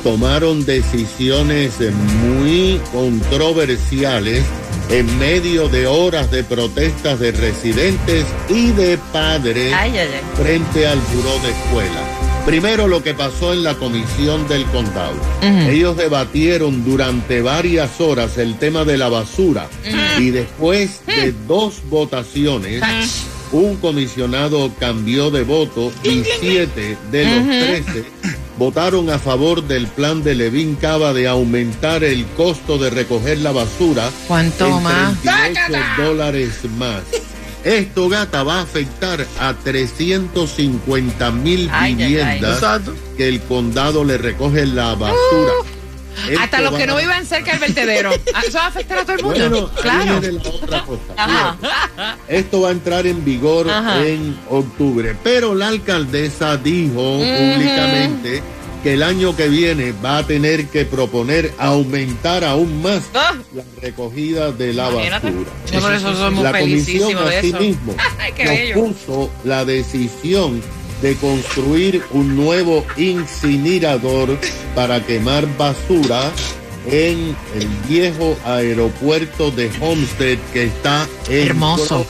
tomaron 0.04 0.64
decisiones 0.64 1.74
muy 2.22 2.80
controversiales 2.92 4.44
en 4.90 5.18
medio 5.18 5.68
de 5.68 5.86
horas 5.86 6.30
de 6.30 6.44
protestas 6.44 7.18
de 7.20 7.32
residentes 7.32 8.26
y 8.48 8.68
de 8.72 8.98
padres 9.12 9.72
Ay, 9.76 9.96
ay, 9.96 10.08
ay. 10.14 10.20
frente 10.42 10.86
al 10.86 10.98
buró 11.14 11.38
de 11.40 11.50
escuela. 11.50 12.00
Primero 12.44 12.88
lo 12.88 13.04
que 13.04 13.14
pasó 13.14 13.52
en 13.52 13.62
la 13.62 13.74
comisión 13.74 14.48
del 14.48 14.64
condado. 14.66 15.14
Ellos 15.42 15.96
debatieron 15.96 16.84
durante 16.84 17.40
varias 17.40 18.00
horas 18.00 18.36
el 18.36 18.58
tema 18.58 18.84
de 18.84 18.98
la 18.98 19.08
basura 19.08 19.68
y 20.18 20.30
después 20.30 21.02
de 21.06 21.32
dos 21.46 21.82
votaciones, 21.88 22.82
un 23.52 23.76
comisionado 23.76 24.72
cambió 24.78 25.30
de 25.30 25.42
voto 25.42 25.92
y 26.02 26.22
siete 26.40 26.96
de 27.10 27.24
los 27.24 27.44
trece 27.46 28.04
votaron 28.58 29.10
a 29.10 29.18
favor 29.18 29.62
del 29.66 29.86
plan 29.88 30.22
de 30.22 30.34
Levin 30.34 30.74
Cava 30.76 31.12
de 31.12 31.28
aumentar 31.28 32.04
el 32.04 32.24
costo 32.36 32.78
de 32.78 32.90
recoger 32.90 33.38
la 33.38 33.52
basura 33.52 34.10
¿Cuánto 34.28 34.66
en 34.66 34.82
más? 34.82 35.20
38 35.20 36.02
dólares 36.02 36.58
más. 36.78 37.02
Esto, 37.64 38.08
gata, 38.08 38.42
va 38.42 38.58
a 38.58 38.62
afectar 38.62 39.24
a 39.38 39.54
350 39.54 41.30
mil 41.30 41.68
Ay, 41.72 41.92
ay, 41.92 42.02
ay. 42.02 42.06
viviendas 42.08 42.80
que 43.16 43.28
el 43.28 43.40
condado 43.42 44.04
le 44.04 44.18
recoge 44.18 44.66
la 44.66 44.94
basura. 44.94 45.52
Esto 45.62 45.71
Hasta 46.38 46.60
los 46.60 46.74
que 46.74 46.86
no 46.86 46.96
vivan 46.96 47.24
cerca 47.26 47.52
del 47.52 47.60
vertedero. 47.60 48.10
Ah, 48.34 48.42
Eso 48.46 48.58
va 48.58 48.64
a 48.64 48.68
afectar 48.68 48.98
a 48.98 49.02
todo 49.04 49.16
el 49.16 49.22
mundo. 49.22 49.38
Bueno, 49.50 49.70
claro. 49.80 50.20
viene 50.20 50.38
la 50.42 50.50
otra 50.50 50.84
cosa. 50.84 51.00
Ajá. 51.16 52.16
Esto 52.28 52.60
va 52.62 52.68
a 52.68 52.72
entrar 52.72 53.06
en 53.06 53.24
vigor 53.24 53.68
Ajá. 53.70 54.04
en 54.06 54.36
octubre, 54.50 55.16
pero 55.22 55.54
la 55.54 55.68
alcaldesa 55.68 56.56
dijo 56.56 57.18
públicamente 57.18 58.42
que 58.82 58.94
el 58.94 59.02
año 59.04 59.36
que 59.36 59.48
viene 59.48 59.92
va 60.04 60.18
a 60.18 60.26
tener 60.26 60.66
que 60.66 60.84
proponer 60.84 61.54
aumentar 61.56 62.42
aún 62.44 62.82
más 62.82 63.02
Ah. 63.14 63.34
la 63.54 63.62
recogida 63.80 64.50
de 64.50 64.72
la 64.72 64.90
Imagínate. 64.90 65.30
basura. 65.30 65.50
Yo 65.72 65.80
por 65.80 65.94
eso 65.94 66.30
La 66.42 66.58
comisión 66.58 67.08
de 67.08 67.12
eso. 67.14 67.56
asimismo 67.56 67.94
Ay, 68.18 68.32
qué 68.36 68.44
bello. 68.44 68.76
nos 68.76 68.96
puso 68.96 69.30
la 69.44 69.64
decisión 69.64 70.60
de 71.02 71.16
construir 71.16 72.02
un 72.12 72.36
nuevo 72.36 72.86
incinerador 72.96 74.38
para 74.74 75.04
quemar 75.04 75.46
basura 75.58 76.30
en 76.86 77.36
el 77.54 77.68
viejo 77.88 78.36
aeropuerto 78.44 79.50
de 79.50 79.70
Homestead 79.80 80.38
que 80.52 80.64
está 80.64 81.06
en 81.28 81.48
Hermoso. 81.48 82.06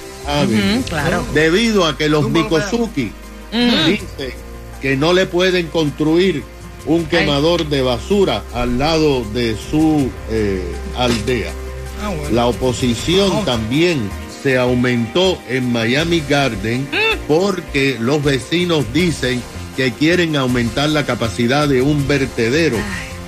Claro. 0.88 1.26
Debido 1.34 1.84
a 1.86 1.96
que 1.96 2.08
los 2.08 2.30
Mikosuki 2.30 3.10
dicen 3.50 4.32
que 4.80 4.96
no 4.96 5.12
le 5.12 5.26
pueden 5.26 5.66
construir 5.66 6.44
un 6.86 7.06
quemador 7.06 7.68
de 7.68 7.82
basura 7.82 8.44
al 8.52 8.78
lado 8.78 9.24
de 9.32 9.56
su 9.56 10.10
eh, 10.30 10.62
aldea. 10.96 11.52
Ah, 12.02 12.08
bueno. 12.08 12.30
La 12.30 12.46
oposición 12.46 13.44
también 13.44 14.10
se 14.42 14.58
aumentó 14.58 15.38
en 15.48 15.72
Miami 15.72 16.22
Garden 16.28 16.88
porque 17.26 17.96
los 18.00 18.22
vecinos 18.22 18.84
dicen 18.92 19.42
que 19.76 19.92
quieren 19.92 20.36
aumentar 20.36 20.90
la 20.90 21.06
capacidad 21.06 21.68
de 21.68 21.82
un 21.82 22.06
vertedero, 22.06 22.76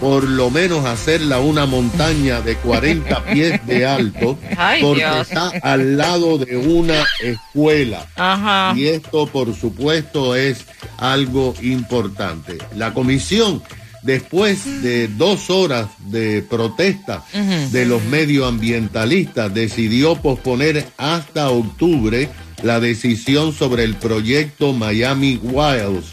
por 0.00 0.24
lo 0.24 0.50
menos 0.50 0.84
hacerla 0.84 1.38
una 1.38 1.66
montaña 1.66 2.40
de 2.40 2.56
40 2.56 3.24
pies 3.32 3.66
de 3.66 3.86
alto, 3.86 4.38
porque 4.80 5.20
está 5.20 5.50
al 5.62 5.96
lado 5.96 6.38
de 6.38 6.56
una 6.56 7.04
escuela. 7.22 8.06
Ajá. 8.16 8.74
Y 8.76 8.88
esto, 8.88 9.26
por 9.26 9.54
supuesto, 9.54 10.34
es 10.36 10.64
algo 10.98 11.54
importante. 11.62 12.58
La 12.76 12.92
comisión, 12.92 13.62
después 14.02 14.82
de 14.82 15.08
dos 15.08 15.48
horas 15.48 15.86
de 16.10 16.42
protesta 16.42 17.24
de 17.70 17.86
los 17.86 18.04
medioambientalistas, 18.04 19.54
decidió 19.54 20.16
posponer 20.16 20.86
hasta 20.98 21.48
octubre 21.48 22.28
la 22.64 22.80
decisión 22.80 23.52
sobre 23.52 23.84
el 23.84 23.94
proyecto 23.94 24.72
Miami 24.72 25.38
Wilds, 25.42 26.06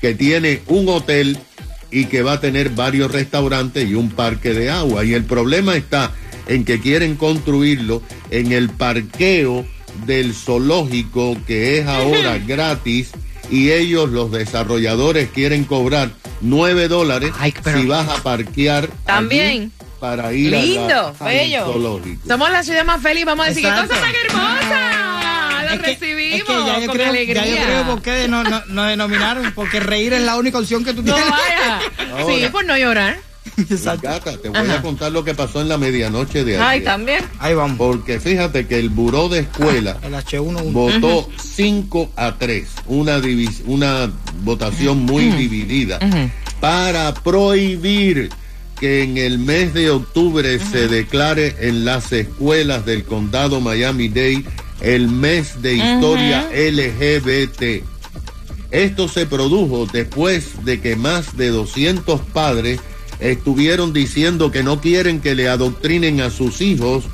que 0.00 0.14
tiene 0.14 0.62
un 0.68 0.88
hotel 0.88 1.36
y 1.90 2.06
que 2.06 2.22
va 2.22 2.34
a 2.34 2.40
tener 2.40 2.70
varios 2.70 3.10
restaurantes 3.12 3.88
y 3.88 3.94
un 3.94 4.10
parque 4.10 4.54
de 4.54 4.70
agua. 4.70 5.04
Y 5.04 5.14
el 5.14 5.24
problema 5.24 5.76
está 5.76 6.12
en 6.46 6.64
que 6.64 6.80
quieren 6.80 7.16
construirlo 7.16 8.02
en 8.30 8.52
el 8.52 8.70
parqueo 8.70 9.66
del 10.06 10.32
zoológico 10.34 11.36
que 11.46 11.78
es 11.78 11.86
ahora 11.86 12.38
gratis 12.38 13.10
y 13.50 13.70
ellos, 13.70 14.10
los 14.10 14.30
desarrolladores, 14.30 15.28
quieren 15.30 15.64
cobrar 15.64 16.10
9 16.40 16.88
dólares 16.88 17.32
Ay, 17.38 17.54
pero- 17.62 17.80
si 17.80 17.86
vas 17.86 18.08
a 18.08 18.22
parquear 18.22 18.88
También. 19.04 19.46
allí 19.48 19.70
para 20.00 20.32
ir 20.34 20.54
a 20.54 20.58
la- 20.58 20.64
Lindo, 20.64 21.14
al 21.18 21.26
bello. 21.34 21.64
zoológico. 21.66 22.28
Somos 22.28 22.50
la 22.50 22.62
ciudad 22.62 22.84
más 22.84 23.00
feliz. 23.02 23.24
Vamos 23.24 23.46
a 23.46 23.48
decir, 23.48 23.64
qué 23.64 23.70
cosa 23.70 23.86
tan 24.00 24.14
hermosa. 24.26 25.05
Es 25.76 25.98
que- 25.98 26.06
recibimos 26.06 26.38
es 26.40 26.44
que 26.44 26.52
ya 26.52 26.80
yo 26.80 26.86
con 26.86 26.96
creo, 26.96 27.08
alegría. 27.10 27.46
Ya 27.46 27.50
yo 27.60 27.64
creo 27.64 27.86
por 27.86 28.02
qué 28.02 28.28
no, 28.28 28.44
no, 28.44 28.62
nos 28.66 28.88
denominaron, 28.88 29.52
porque 29.54 29.80
reír 29.80 30.12
es 30.12 30.22
la 30.22 30.36
única 30.36 30.58
opción 30.58 30.84
que 30.84 30.92
tú 30.94 31.02
No 31.02 31.14
tienes. 31.14 31.30
vaya. 31.30 31.80
Ahora. 32.18 32.34
Sí, 32.34 32.46
por 32.50 32.64
no 32.64 32.76
llorar. 32.76 33.18
Exacto. 33.58 34.08
Gata, 34.08 34.36
te 34.36 34.48
voy 34.50 34.58
Ajá. 34.58 34.74
a 34.74 34.82
contar 34.82 35.12
lo 35.12 35.24
que 35.24 35.34
pasó 35.34 35.62
en 35.62 35.68
la 35.68 35.78
medianoche 35.78 36.44
de 36.44 36.58
Ay, 36.58 36.78
ayer. 36.78 36.84
también. 36.84 37.24
Ahí 37.38 37.54
vamos. 37.54 37.78
Porque 37.78 38.20
fíjate 38.20 38.66
que 38.66 38.78
el 38.78 38.90
buró 38.90 39.28
de 39.30 39.40
escuela 39.40 39.96
El 40.02 40.12
H1 40.14 40.72
votó 40.72 41.30
5 41.40 42.10
a 42.16 42.34
3, 42.38 42.68
una, 42.86 43.18
divis- 43.20 43.62
una 43.64 44.10
votación 44.42 44.98
muy 45.06 45.26
dividida, 45.30 45.98
para 46.60 47.14
prohibir 47.14 48.30
que 48.80 49.02
en 49.04 49.16
el 49.16 49.38
mes 49.38 49.72
de 49.72 49.88
octubre 49.90 50.58
se 50.58 50.88
declare 50.88 51.54
en 51.60 51.86
las 51.86 52.12
escuelas 52.12 52.84
del 52.84 53.04
condado 53.04 53.60
Miami-Dade 53.62 54.44
el 54.80 55.08
mes 55.08 55.62
de 55.62 55.74
historia 55.76 56.48
LGBT. 56.52 57.84
Esto 58.70 59.08
se 59.08 59.26
produjo 59.26 59.86
después 59.86 60.64
de 60.64 60.80
que 60.80 60.96
más 60.96 61.36
de 61.36 61.48
200 61.48 62.20
padres 62.20 62.80
estuvieron 63.20 63.92
diciendo 63.92 64.50
que 64.50 64.62
no 64.62 64.80
quieren 64.80 65.20
que 65.20 65.34
le 65.34 65.48
adoctrinen 65.48 66.20
a 66.20 66.30
sus 66.30 66.60
hijos 66.60 67.04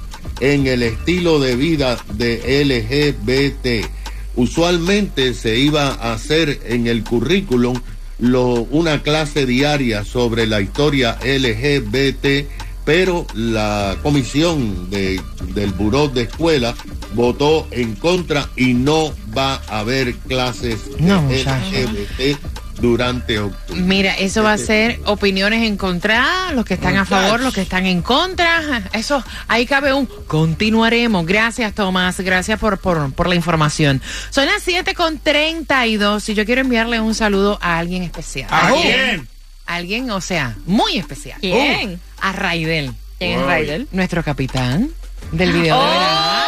en 0.40 0.66
el 0.66 0.82
estilo 0.82 1.38
de 1.40 1.54
vida 1.56 1.98
de 2.14 2.64
LGBT. 2.64 3.86
Usualmente 4.34 5.34
se 5.34 5.58
iba 5.58 5.88
a 5.88 6.14
hacer 6.14 6.60
en 6.66 6.86
el 6.86 7.04
currículum 7.04 7.78
lo- 8.18 8.62
una 8.70 9.02
clase 9.02 9.46
diaria 9.46 10.04
sobre 10.04 10.46
la 10.46 10.60
historia 10.60 11.18
LGBT, 11.22 12.46
pero 12.84 13.26
la 13.34 13.96
comisión 14.02 14.90
de- 14.90 15.20
del 15.54 15.72
buró 15.72 16.08
de 16.08 16.22
escuela 16.22 16.74
votó 17.14 17.66
en 17.70 17.94
contra 17.94 18.48
y 18.56 18.74
no 18.74 19.14
va 19.36 19.60
a 19.68 19.80
haber 19.80 20.14
clases 20.16 20.96
de 20.96 21.02
No, 21.02 21.22
muchacho. 21.22 21.70
LGBT 21.76 22.38
durante 22.80 23.38
octubre. 23.38 23.80
Mira, 23.80 24.14
eso 24.14 24.42
va 24.42 24.54
a 24.54 24.58
ser 24.58 24.98
opiniones 25.04 25.62
encontradas, 25.62 26.52
los 26.54 26.64
que 26.64 26.74
están 26.74 26.96
a 26.96 27.04
favor, 27.04 27.38
los 27.40 27.54
que 27.54 27.60
están 27.62 27.86
en 27.86 28.02
contra. 28.02 28.82
Eso, 28.92 29.22
ahí 29.46 29.66
cabe 29.66 29.92
un 29.92 30.06
continuaremos. 30.26 31.24
Gracias, 31.26 31.74
Tomás. 31.74 32.18
Gracias 32.20 32.58
por, 32.58 32.78
por, 32.78 33.12
por 33.12 33.28
la 33.28 33.34
información. 33.36 34.00
Son 34.30 34.46
las 34.46 34.62
7 34.62 34.94
con 34.94 35.18
32 35.18 36.28
y 36.30 36.34
yo 36.34 36.44
quiero 36.44 36.62
enviarle 36.62 36.98
un 37.00 37.14
saludo 37.14 37.58
a 37.60 37.78
alguien 37.78 38.02
especial. 38.02 38.48
¿A 38.50 38.70
quién? 38.72 39.28
Alguien, 39.66 40.10
o 40.10 40.20
sea, 40.20 40.54
muy 40.66 40.98
especial. 40.98 41.38
¿Quién? 41.40 42.00
Oh, 42.16 42.26
a 42.26 42.32
Raidel, 42.32 42.92
¿Quién 43.18 43.38
es 43.40 43.46
Raidel? 43.46 43.88
nuestro 43.92 44.22
capitán 44.22 44.90
del 45.30 45.52
video 45.52 45.80
de 45.82 45.88
verano. 45.88 46.42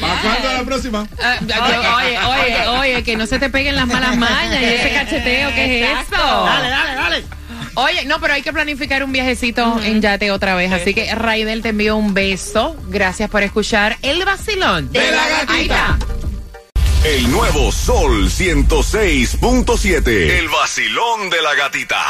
¿Para 0.00 0.20
cuándo 0.22 0.52
la 0.52 0.64
próxima? 0.64 1.06
Ah, 1.22 1.36
Oye, 1.42 2.18
oye, 2.18 2.66
oye, 2.68 3.02
que 3.04 3.16
no 3.16 3.26
se 3.26 3.38
te 3.38 3.48
peguen 3.50 3.76
las 3.76 3.86
malas 3.86 4.16
mañas 4.16 4.60
y 4.60 4.64
ese 4.64 4.92
cacheteo, 4.92 5.50
¿qué 5.54 5.82
es 5.84 5.88
Exacto. 5.90 6.14
eso? 6.16 6.44
Dale, 6.44 6.68
dale, 6.68 6.94
dale. 6.94 7.24
Oye, 7.74 8.04
no, 8.06 8.18
pero 8.20 8.32
hay 8.34 8.42
que 8.42 8.52
planificar 8.52 9.04
un 9.04 9.12
viajecito 9.12 9.80
en 9.82 10.00
yate 10.00 10.30
otra 10.30 10.54
vez. 10.54 10.72
Así 10.72 10.94
que, 10.94 11.14
Raidel, 11.14 11.60
te 11.62 11.68
envío 11.70 11.96
un 11.96 12.14
beso. 12.14 12.74
Gracias 12.88 13.28
por 13.28 13.42
escuchar 13.42 13.98
el 14.02 14.24
vacilón 14.24 14.90
De 14.92 15.10
la 15.10 15.28
gatita. 15.28 15.98
El 17.06 17.30
nuevo 17.30 17.70
Sol 17.70 18.28
106.7. 18.28 20.08
El 20.08 20.48
vacilón 20.48 21.30
de 21.30 21.40
la 21.40 21.54
gatita. 21.54 22.02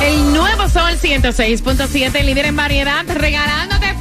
El 0.00 0.32
nuevo 0.32 0.68
Sol 0.70 0.98
106.7, 0.98 2.24
líder 2.24 2.46
en 2.46 2.56
variedad, 2.56 3.04
regalándote 3.06 3.91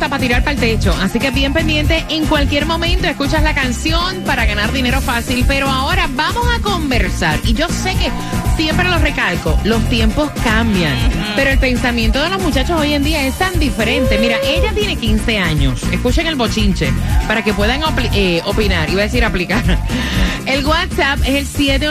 hasta 0.00 0.08
para 0.08 0.22
tirar 0.22 0.42
para 0.42 0.52
el 0.52 0.58
techo. 0.58 0.96
Así 1.02 1.18
que 1.18 1.30
bien 1.30 1.52
pendiente, 1.52 2.06
en 2.08 2.24
cualquier 2.24 2.64
momento 2.64 3.06
escuchas 3.06 3.42
la 3.42 3.54
canción 3.54 4.22
para 4.22 4.46
ganar 4.46 4.72
dinero 4.72 5.02
fácil. 5.02 5.44
Pero 5.46 5.68
ahora 5.68 6.08
vamos 6.14 6.46
a 6.56 6.62
conversar. 6.62 7.38
Y 7.44 7.52
yo 7.52 7.68
sé 7.68 7.94
que 7.96 8.10
siempre 8.56 8.88
lo 8.88 8.98
recalco, 8.98 9.58
los 9.64 9.86
tiempos 9.90 10.30
cambian. 10.42 10.96
Pero 11.36 11.50
el 11.50 11.58
pensamiento 11.58 12.22
de 12.22 12.30
los 12.30 12.40
muchachos 12.40 12.80
hoy 12.80 12.94
en 12.94 13.04
día 13.04 13.26
es 13.26 13.36
tan 13.36 13.58
diferente. 13.58 14.16
Mira, 14.18 14.38
ella 14.42 14.72
tiene 14.72 14.96
15 14.96 15.38
años. 15.38 15.82
Escuchen 15.92 16.26
el 16.26 16.36
bochinche 16.36 16.90
para 17.28 17.44
que 17.44 17.52
puedan 17.52 17.82
eh, 18.14 18.40
opinar. 18.46 18.88
Iba 18.88 19.02
a 19.02 19.04
decir 19.04 19.22
aplicar. 19.22 19.62
El 20.46 20.64
WhatsApp 20.66 21.20
es 21.26 21.54
el 21.58 21.82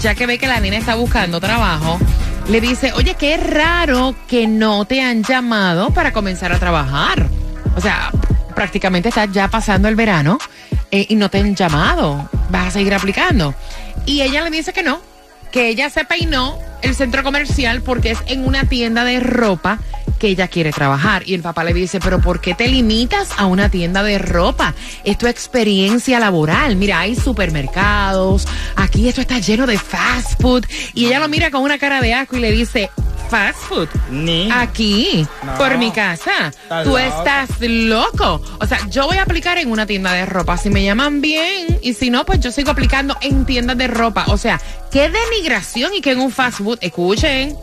ya 0.00 0.14
que 0.14 0.26
ve 0.26 0.38
que 0.38 0.46
la 0.46 0.60
nena 0.60 0.76
está 0.76 0.94
buscando 0.94 1.40
trabajo, 1.40 1.98
le 2.48 2.60
dice, 2.60 2.92
oye, 2.92 3.16
qué 3.18 3.36
raro 3.36 4.14
que 4.28 4.46
no 4.46 4.84
te 4.84 5.00
han 5.00 5.22
llamado 5.22 5.90
para 5.90 6.12
comenzar 6.12 6.52
a 6.52 6.58
trabajar. 6.58 7.26
O 7.76 7.80
sea, 7.80 8.10
prácticamente 8.54 9.08
estás 9.08 9.30
ya 9.32 9.48
pasando 9.48 9.88
el 9.88 9.96
verano 9.96 10.38
eh, 10.90 11.06
y 11.08 11.16
no 11.16 11.28
te 11.28 11.38
han 11.38 11.56
llamado. 11.56 12.28
Vas 12.50 12.68
a 12.68 12.70
seguir 12.70 12.94
aplicando. 12.94 13.54
Y 14.06 14.22
ella 14.22 14.42
le 14.42 14.50
dice 14.50 14.72
que 14.72 14.82
no, 14.82 15.00
que 15.52 15.68
ella 15.68 15.90
se 15.90 16.04
peinó 16.04 16.58
el 16.80 16.96
centro 16.96 17.22
comercial 17.22 17.82
porque 17.82 18.10
es 18.12 18.18
en 18.26 18.44
una 18.44 18.64
tienda 18.64 19.04
de 19.04 19.20
ropa 19.20 19.78
que 20.22 20.28
ella 20.28 20.46
quiere 20.46 20.70
trabajar. 20.70 21.24
Y 21.26 21.34
el 21.34 21.42
papá 21.42 21.64
le 21.64 21.74
dice, 21.74 21.98
pero 21.98 22.20
¿por 22.20 22.40
qué 22.40 22.54
te 22.54 22.68
limitas 22.68 23.30
a 23.38 23.46
una 23.46 23.68
tienda 23.70 24.04
de 24.04 24.18
ropa? 24.18 24.72
Es 25.02 25.18
tu 25.18 25.26
experiencia 25.26 26.20
laboral. 26.20 26.76
Mira, 26.76 27.00
hay 27.00 27.16
supermercados, 27.16 28.46
aquí 28.76 29.08
esto 29.08 29.20
está 29.20 29.40
lleno 29.40 29.66
de 29.66 29.76
fast 29.78 30.40
food. 30.40 30.64
Y 30.94 31.06
ella 31.06 31.18
lo 31.18 31.26
mira 31.28 31.50
con 31.50 31.62
una 31.62 31.76
cara 31.76 32.00
de 32.00 32.14
asco 32.14 32.36
y 32.36 32.40
le 32.40 32.52
dice, 32.52 32.88
fast 33.30 33.58
food. 33.68 33.88
Ni. 34.10 34.48
Aquí, 34.52 35.26
No. 35.42 35.58
por 35.58 35.76
mi 35.76 35.90
casa. 35.90 36.48
Estás 36.48 36.84
Tú 36.84 36.96
estás 36.98 37.48
loco. 37.60 38.40
O 38.60 38.66
sea, 38.66 38.78
yo 38.90 39.06
voy 39.06 39.16
a 39.16 39.22
aplicar 39.22 39.58
en 39.58 39.72
una 39.72 39.86
tienda 39.86 40.12
de 40.12 40.24
ropa. 40.24 40.56
Si 40.56 40.70
me 40.70 40.84
llaman 40.84 41.20
bien 41.20 41.80
y 41.82 41.94
si 41.94 42.10
no, 42.10 42.24
pues 42.24 42.38
yo 42.38 42.52
sigo 42.52 42.70
aplicando 42.70 43.16
en 43.22 43.44
tiendas 43.44 43.76
de 43.76 43.88
ropa. 43.88 44.26
O 44.28 44.36
sea, 44.38 44.60
qué 44.92 45.10
denigración 45.10 45.92
y 45.94 46.00
que 46.00 46.12
en 46.12 46.20
un 46.20 46.30
fast 46.30 46.58
food. 46.58 46.78
Escuchen, 46.80 47.56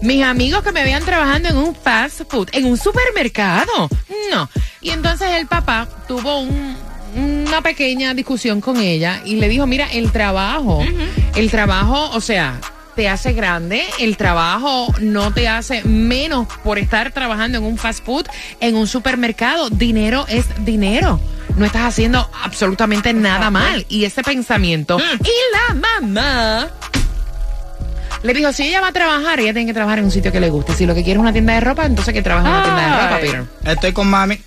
mis 0.00 0.24
amigos 0.24 0.62
que 0.64 0.72
me 0.72 0.82
vean 0.82 1.04
trabajando 1.04 1.48
en 1.48 1.56
un 1.56 1.74
fast 1.74 2.01
food, 2.10 2.48
en 2.52 2.66
un 2.66 2.76
supermercado. 2.76 3.88
No. 4.30 4.48
Y 4.80 4.90
entonces 4.90 5.30
el 5.32 5.46
papá 5.46 5.88
tuvo 6.06 6.40
un 6.40 6.76
una 7.14 7.60
pequeña 7.60 8.14
discusión 8.14 8.60
con 8.60 8.78
ella 8.78 9.20
y 9.24 9.36
le 9.36 9.48
dijo, 9.48 9.66
mira, 9.66 9.86
el 9.92 10.12
trabajo, 10.12 10.82
el 11.36 11.50
trabajo, 11.50 12.10
o 12.10 12.20
sea, 12.20 12.58
te 12.94 13.08
hace 13.08 13.32
grande, 13.32 13.82
el 13.98 14.16
trabajo 14.16 14.92
no 15.00 15.32
te 15.32 15.48
hace 15.48 15.82
menos 15.84 16.46
por 16.62 16.78
estar 16.78 17.12
trabajando 17.12 17.58
en 17.58 17.64
un 17.64 17.78
fast 17.78 18.04
food, 18.04 18.26
en 18.60 18.76
un 18.76 18.86
supermercado. 18.86 19.70
Dinero 19.70 20.26
es 20.28 20.46
dinero. 20.64 21.20
No 21.56 21.66
estás 21.66 21.82
haciendo 21.82 22.30
absolutamente 22.42 23.12
nada 23.12 23.50
mal. 23.50 23.84
Y 23.88 24.04
ese 24.04 24.22
pensamiento. 24.22 24.98
Y 24.98 25.30
la 25.52 25.74
mamá 25.74 26.70
le 28.22 28.34
dijo, 28.34 28.52
si 28.52 28.64
ella 28.64 28.80
va 28.80 28.88
a 28.88 28.92
trabajar, 28.92 29.40
ella 29.40 29.52
tiene 29.52 29.66
que 29.66 29.74
trabajar 29.74 29.98
en 29.98 30.06
un 30.06 30.10
sitio 30.10 30.30
que 30.30 30.40
le 30.40 30.50
guste. 30.50 30.74
Si 30.74 30.86
lo 30.86 30.94
que 30.94 31.02
quiere 31.02 31.18
es 31.18 31.22
una 31.22 31.32
tienda 31.32 31.54
de 31.54 31.60
ropa, 31.60 31.84
entonces 31.86 32.14
que 32.14 32.22
trabaje 32.22 32.48
en 32.48 32.54
una 32.54 32.62
tienda 32.62 32.82
de 32.82 33.02
ropa. 33.02 33.20
Peter. 33.20 33.72
Estoy 33.72 33.92
con 33.92 34.08
mami. 34.08 34.38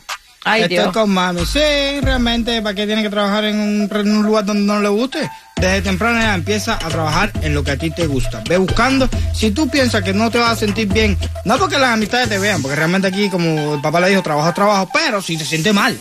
Ay, 0.45 0.61
Estoy 0.61 0.77
Dios. 0.77 0.93
con 0.93 1.09
mami. 1.09 1.43
Sí, 1.45 1.59
realmente, 2.01 2.61
¿para 2.61 2.75
qué 2.75 2.85
tiene 2.85 3.01
que 3.01 3.09
trabajar 3.09 3.45
en 3.45 3.59
un, 3.59 3.89
en 3.91 4.11
un 4.17 4.23
lugar 4.23 4.45
donde 4.45 4.63
no 4.63 4.79
le 4.79 4.89
guste? 4.89 5.27
Desde 5.59 5.81
temprana 5.81 6.21
edad 6.23 6.35
empieza 6.35 6.73
a 6.75 6.87
trabajar 6.89 7.31
en 7.41 7.55
lo 7.55 7.63
que 7.63 7.71
a 7.71 7.77
ti 7.77 7.89
te 7.89 8.05
gusta. 8.05 8.43
Ve 8.47 8.57
buscando. 8.57 9.09
Si 9.33 9.49
tú 9.51 9.67
piensas 9.67 10.03
que 10.03 10.13
no 10.13 10.29
te 10.29 10.37
vas 10.37 10.51
a 10.51 10.55
sentir 10.55 10.87
bien, 10.87 11.17
no 11.45 11.57
porque 11.57 11.79
las 11.79 11.89
amistades 11.91 12.29
te 12.29 12.37
vean, 12.37 12.61
porque 12.61 12.75
realmente 12.75 13.07
aquí, 13.07 13.29
como 13.29 13.73
el 13.75 13.81
papá 13.81 13.99
le 14.01 14.09
dijo, 14.09 14.21
trabajo 14.21 14.53
trabajo, 14.53 14.89
pero 14.93 15.19
si 15.21 15.35
te 15.35 15.45
sientes 15.45 15.73
mal, 15.73 15.97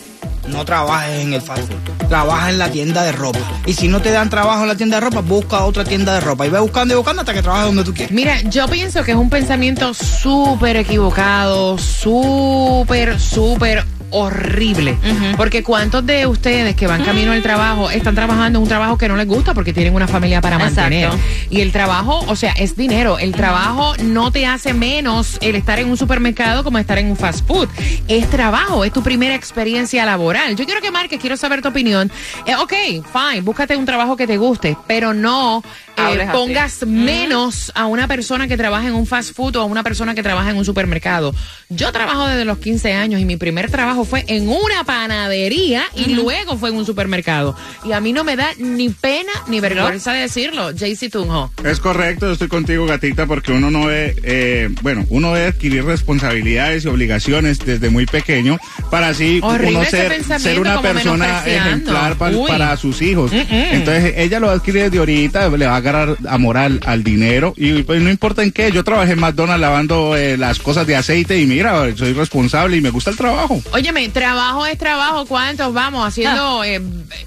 no 0.48 0.64
trabajes 0.64 1.22
en 1.22 1.32
el 1.32 1.40
fast 1.40 1.62
food. 1.66 2.08
Trabaja 2.08 2.50
en 2.50 2.58
la 2.58 2.70
tienda 2.70 3.02
de 3.02 3.12
ropa. 3.12 3.38
Y 3.64 3.72
si 3.72 3.88
no 3.88 4.02
te 4.02 4.10
dan 4.10 4.28
trabajo 4.28 4.60
en 4.62 4.68
la 4.68 4.76
tienda 4.76 4.96
de 4.98 5.06
ropa, 5.06 5.20
busca 5.20 5.64
otra 5.64 5.84
tienda 5.84 6.12
de 6.14 6.20
ropa. 6.20 6.46
Y 6.46 6.50
ve 6.50 6.58
buscando 6.60 6.92
y 6.92 6.96
buscando 6.98 7.22
hasta 7.22 7.32
que 7.32 7.40
trabajes 7.40 7.66
donde 7.66 7.84
tú 7.84 7.94
quieras. 7.94 8.12
Mira, 8.12 8.38
yo 8.42 8.68
pienso 8.68 9.02
que 9.04 9.12
es 9.12 9.16
un 9.16 9.30
pensamiento 9.30 9.94
súper 9.94 10.76
equivocado, 10.76 11.78
súper, 11.78 13.18
súper 13.18 13.84
horrible. 14.14 14.96
Porque 15.36 15.62
cuántos 15.62 16.06
de 16.06 16.26
ustedes 16.26 16.76
que 16.76 16.86
van 16.86 17.02
camino 17.02 17.32
al 17.32 17.42
trabajo 17.42 17.90
están 17.90 18.14
trabajando 18.14 18.58
en 18.58 18.62
un 18.62 18.68
trabajo 18.68 18.96
que 18.96 19.08
no 19.08 19.16
les 19.16 19.26
gusta 19.26 19.54
porque 19.54 19.72
tienen 19.72 19.94
una 19.94 20.06
familia 20.06 20.40
para 20.40 20.56
Exacto. 20.56 20.80
mantener. 20.80 21.10
Y 21.50 21.60
el 21.60 21.72
trabajo, 21.72 22.24
o 22.28 22.36
sea, 22.36 22.52
es 22.52 22.76
dinero. 22.76 23.18
El 23.18 23.32
trabajo 23.32 23.94
no 24.02 24.30
te 24.30 24.46
hace 24.46 24.72
menos 24.72 25.38
el 25.40 25.56
estar 25.56 25.78
en 25.78 25.90
un 25.90 25.96
supermercado 25.96 26.62
como 26.62 26.78
estar 26.78 26.98
en 26.98 27.10
un 27.10 27.16
fast 27.16 27.46
food. 27.46 27.68
Es 28.08 28.30
trabajo, 28.30 28.84
es 28.84 28.92
tu 28.92 29.02
primera 29.02 29.34
experiencia 29.34 30.06
laboral. 30.06 30.54
Yo 30.56 30.64
quiero 30.64 30.80
que 30.80 30.90
marques, 30.90 31.20
quiero 31.20 31.36
saber 31.36 31.60
tu 31.60 31.68
opinión. 31.68 32.10
Eh, 32.46 32.54
ok, 32.54 32.72
fine, 32.72 33.40
búscate 33.42 33.76
un 33.76 33.84
trabajo 33.84 34.16
que 34.16 34.26
te 34.26 34.36
guste, 34.36 34.76
pero 34.86 35.12
no 35.12 35.62
eh, 35.96 36.22
así. 36.22 36.32
pongas 36.32 36.86
menos 36.86 37.72
a 37.74 37.86
una 37.86 38.06
persona 38.08 38.48
que 38.48 38.56
trabaja 38.56 38.88
en 38.88 38.94
un 38.94 39.06
fast 39.06 39.34
food 39.34 39.56
o 39.56 39.60
a 39.60 39.64
una 39.64 39.82
persona 39.82 40.14
que 40.14 40.22
trabaja 40.22 40.50
en 40.50 40.56
un 40.56 40.64
supermercado. 40.64 41.34
Yo 41.68 41.92
trabajo 41.92 42.26
desde 42.26 42.44
los 42.44 42.58
15 42.58 42.92
años 42.92 43.20
y 43.20 43.24
mi 43.24 43.36
primer 43.36 43.70
trabajo 43.70 44.04
fue 44.04 44.24
en 44.28 44.48
una 44.48 44.84
panadería 44.84 45.84
y 45.94 46.14
luego 46.14 46.56
fue 46.56 46.70
en 46.70 46.76
un 46.76 46.86
supermercado. 46.86 47.56
Y 47.84 47.92
a 47.92 48.00
mí 48.00 48.12
no 48.12 48.24
me 48.24 48.36
da 48.36 48.48
ni 48.58 48.88
pena 48.88 49.32
ni 49.48 49.60
vergüenza 49.60 50.12
de 50.12 50.20
decirlo. 50.20 50.72
JC 50.72 51.10
Tunjo. 51.10 51.50
Es 51.64 51.80
correcto, 51.80 52.26
yo 52.26 52.32
estoy 52.32 52.48
contigo, 52.48 52.86
gatita, 52.86 53.26
porque 53.26 53.52
uno 53.52 53.70
no 53.70 53.86
ve, 53.86 54.16
eh, 54.22 54.68
bueno, 54.82 55.04
uno 55.10 55.32
debe 55.34 55.46
adquirir 55.48 55.84
responsabilidades 55.84 56.84
y 56.84 56.88
obligaciones 56.88 57.58
desde 57.58 57.90
muy 57.90 58.06
pequeño 58.06 58.58
para 58.90 59.08
así 59.08 59.40
Horrible 59.42 59.78
uno 59.78 59.84
ser, 59.84 60.24
ser 60.40 60.60
una 60.60 60.80
persona 60.80 61.42
ejemplar 61.46 62.16
pa- 62.16 62.30
para 62.46 62.76
sus 62.76 63.00
hijos. 63.02 63.30
Entonces 63.32 64.14
ella 64.16 64.40
lo 64.40 64.46
va 64.48 64.52
a 64.54 64.56
adquirir 64.56 64.84
desde 64.84 64.98
ahorita, 64.98 65.48
le 65.50 65.66
va 65.66 65.76
a 65.76 65.80
agarrar 65.88 66.16
amor 66.28 66.56
al, 66.56 66.80
al 66.86 67.04
dinero 67.04 67.54
y 67.56 67.82
pues 67.82 68.00
no 68.02 68.10
importa 68.10 68.42
en 68.42 68.52
qué. 68.52 68.72
Yo 68.72 68.84
trabajé 68.84 69.12
en 69.12 69.20
McDonald's 69.20 69.60
lavando 69.60 70.16
eh, 70.16 70.36
las 70.36 70.58
cosas 70.58 70.86
de 70.86 70.96
aceite 70.96 71.38
y 71.38 71.46
mira, 71.46 71.94
soy 71.96 72.12
responsable 72.12 72.76
y 72.76 72.80
me 72.80 72.90
gusta 72.90 73.10
el 73.10 73.16
trabajo. 73.16 73.62
Óyeme, 73.72 74.08
trabajo 74.08 74.66
es 74.66 74.78
trabajo. 74.78 75.26
¿Cuántos 75.26 75.72
vamos 75.72 76.06
haciendo? 76.06 76.62
Ah. 76.62 76.66
eh, 76.68 76.80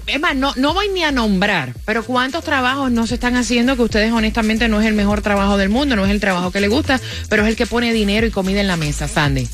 es 0.06 0.20
más, 0.20 0.34
no, 0.34 0.52
no 0.56 0.74
voy 0.74 0.88
ni 0.94 1.04
a 1.04 1.12
nombrar, 1.12 1.74
pero 1.84 2.04
¿cuántos 2.04 2.44
trabajos 2.44 2.90
no 2.90 3.06
se 3.06 3.14
están 3.14 3.36
haciendo 3.36 3.76
que 3.76 3.82
ustedes 3.82 4.12
honestamente 4.12 4.68
no 4.68 4.80
es 4.80 4.86
el 4.86 4.94
mejor 4.94 5.22
trabajo 5.22 5.56
del 5.56 5.68
mundo, 5.68 5.96
no 5.96 6.04
es 6.04 6.10
el 6.10 6.20
trabajo 6.20 6.50
que 6.50 6.60
le 6.60 6.68
gusta, 6.68 7.00
pero 7.28 7.42
es 7.44 7.48
el 7.48 7.56
que 7.56 7.66
pone 7.66 7.92
dinero 7.92 8.26
y 8.26 8.30
comida 8.30 8.60
en 8.60 8.66
la 8.66 8.76
mesa, 8.76 9.08
Sandy? 9.08 9.48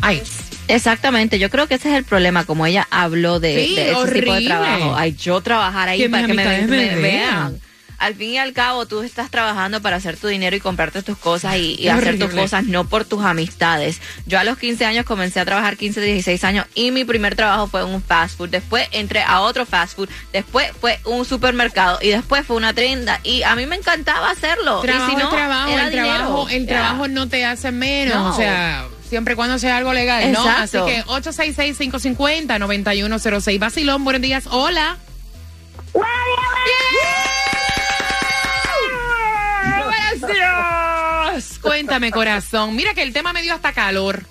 Ay, 0.00 0.22
Exactamente, 0.66 1.38
yo 1.38 1.50
creo 1.50 1.66
que 1.66 1.74
ese 1.74 1.90
es 1.90 1.96
el 1.98 2.04
problema, 2.04 2.44
como 2.44 2.64
ella 2.64 2.88
habló 2.90 3.38
de, 3.38 3.64
Sí, 3.66 3.74
de 3.74 3.82
ese 3.82 3.88
tipo 3.90 4.00
horrible. 4.00 4.34
de 4.40 4.46
trabajo. 4.46 4.94
Ay, 4.96 5.14
yo 5.14 5.40
trabajar 5.42 5.90
ahí 5.90 5.98
Que 5.98 6.08
para 6.08 6.26
que 6.26 6.32
me, 6.32 6.42
me 6.44 6.62
me 6.66 6.66
vean. 6.96 7.02
vean. 7.02 7.60
Al 7.98 8.14
fin 8.14 8.30
y 8.30 8.38
al 8.38 8.52
cabo, 8.52 8.86
tú 8.86 9.02
estás 9.02 9.30
trabajando 9.30 9.80
para 9.82 9.96
hacer 9.96 10.16
tu 10.16 10.26
dinero 10.26 10.56
y 10.56 10.60
comprarte 10.60 11.02
tus 11.02 11.18
cosas 11.18 11.56
y, 11.56 11.88
hacer 11.88 12.18
tus 12.18 12.30
cosas, 12.30 12.64
no 12.64 12.84
por 12.84 13.04
tus 13.04 13.24
amistades. 13.24 14.00
Yo 14.26 14.38
a 14.38 14.44
los 14.44 14.58
15 14.58 14.84
años 14.84 15.04
comencé 15.04 15.40
a 15.40 15.44
trabajar 15.44 15.76
15, 15.76 16.00
16 16.00 16.44
años 16.44 16.66
y 16.74 16.90
mi 16.90 17.04
primer 17.04 17.34
trabajo 17.34 17.66
fue 17.66 17.82
en 17.82 17.88
un 17.88 18.02
fast 18.02 18.36
food. 18.36 18.50
Después 18.50 18.86
entré 18.92 19.22
a 19.22 19.40
otro 19.40 19.66
fast 19.66 19.96
food. 19.96 20.08
Después 20.32 20.70
fue 20.80 20.98
un 21.04 21.24
supermercado 21.24 21.98
y 22.02 22.08
después 22.08 22.46
fue 22.46 22.56
una 22.56 22.72
tienda. 22.74 23.20
Y 23.22 23.42
a 23.42 23.54
mí 23.56 23.66
me 23.66 23.76
encantaba 23.76 24.30
hacerlo. 24.30 24.80
trabajo 24.80 25.12
y 25.12 25.14
si 25.14 25.22
no, 25.22 25.28
trabajo, 25.30 25.78
el 25.78 25.90
trabajo, 25.90 26.48
el 26.48 26.66
trabajo 26.66 27.08
no 27.08 27.28
te 27.28 27.44
hace 27.44 27.72
menos, 27.72 28.16
No. 28.16 28.30
o 28.30 28.36
sea, 28.36 28.86
siempre 29.08 29.34
y 29.34 29.36
cuando 29.36 29.58
sea 29.58 29.76
algo 29.76 29.92
legal, 29.92 30.32
¿no? 30.32 30.44
Así 30.44 30.78
que 30.86 31.04
866-550-9106. 31.04 33.58
Vacilón, 33.58 34.04
buenos 34.04 34.22
días, 34.22 34.44
hola. 34.50 34.96
Gracias. 40.26 41.58
Cuéntame, 41.58 42.10
corazón. 42.10 42.76
Mira 42.76 42.94
que 42.94 43.02
el 43.02 43.12
tema 43.12 43.32
me 43.32 43.42
dio 43.42 43.54
hasta 43.54 43.72
calor. 43.72 44.22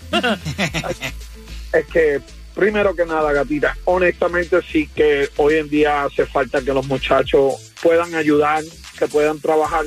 Es 1.71 1.85
que, 1.87 2.21
primero 2.53 2.95
que 2.95 3.05
nada, 3.05 3.31
gatita, 3.33 3.75
honestamente 3.85 4.59
sí 4.71 4.87
que 4.95 5.29
hoy 5.37 5.55
en 5.55 5.69
día 5.69 6.03
hace 6.03 6.25
falta 6.25 6.61
que 6.61 6.73
los 6.73 6.85
muchachos 6.85 7.73
puedan 7.81 8.13
ayudar, 8.15 8.63
que 8.97 9.07
puedan 9.07 9.39
trabajar, 9.39 9.85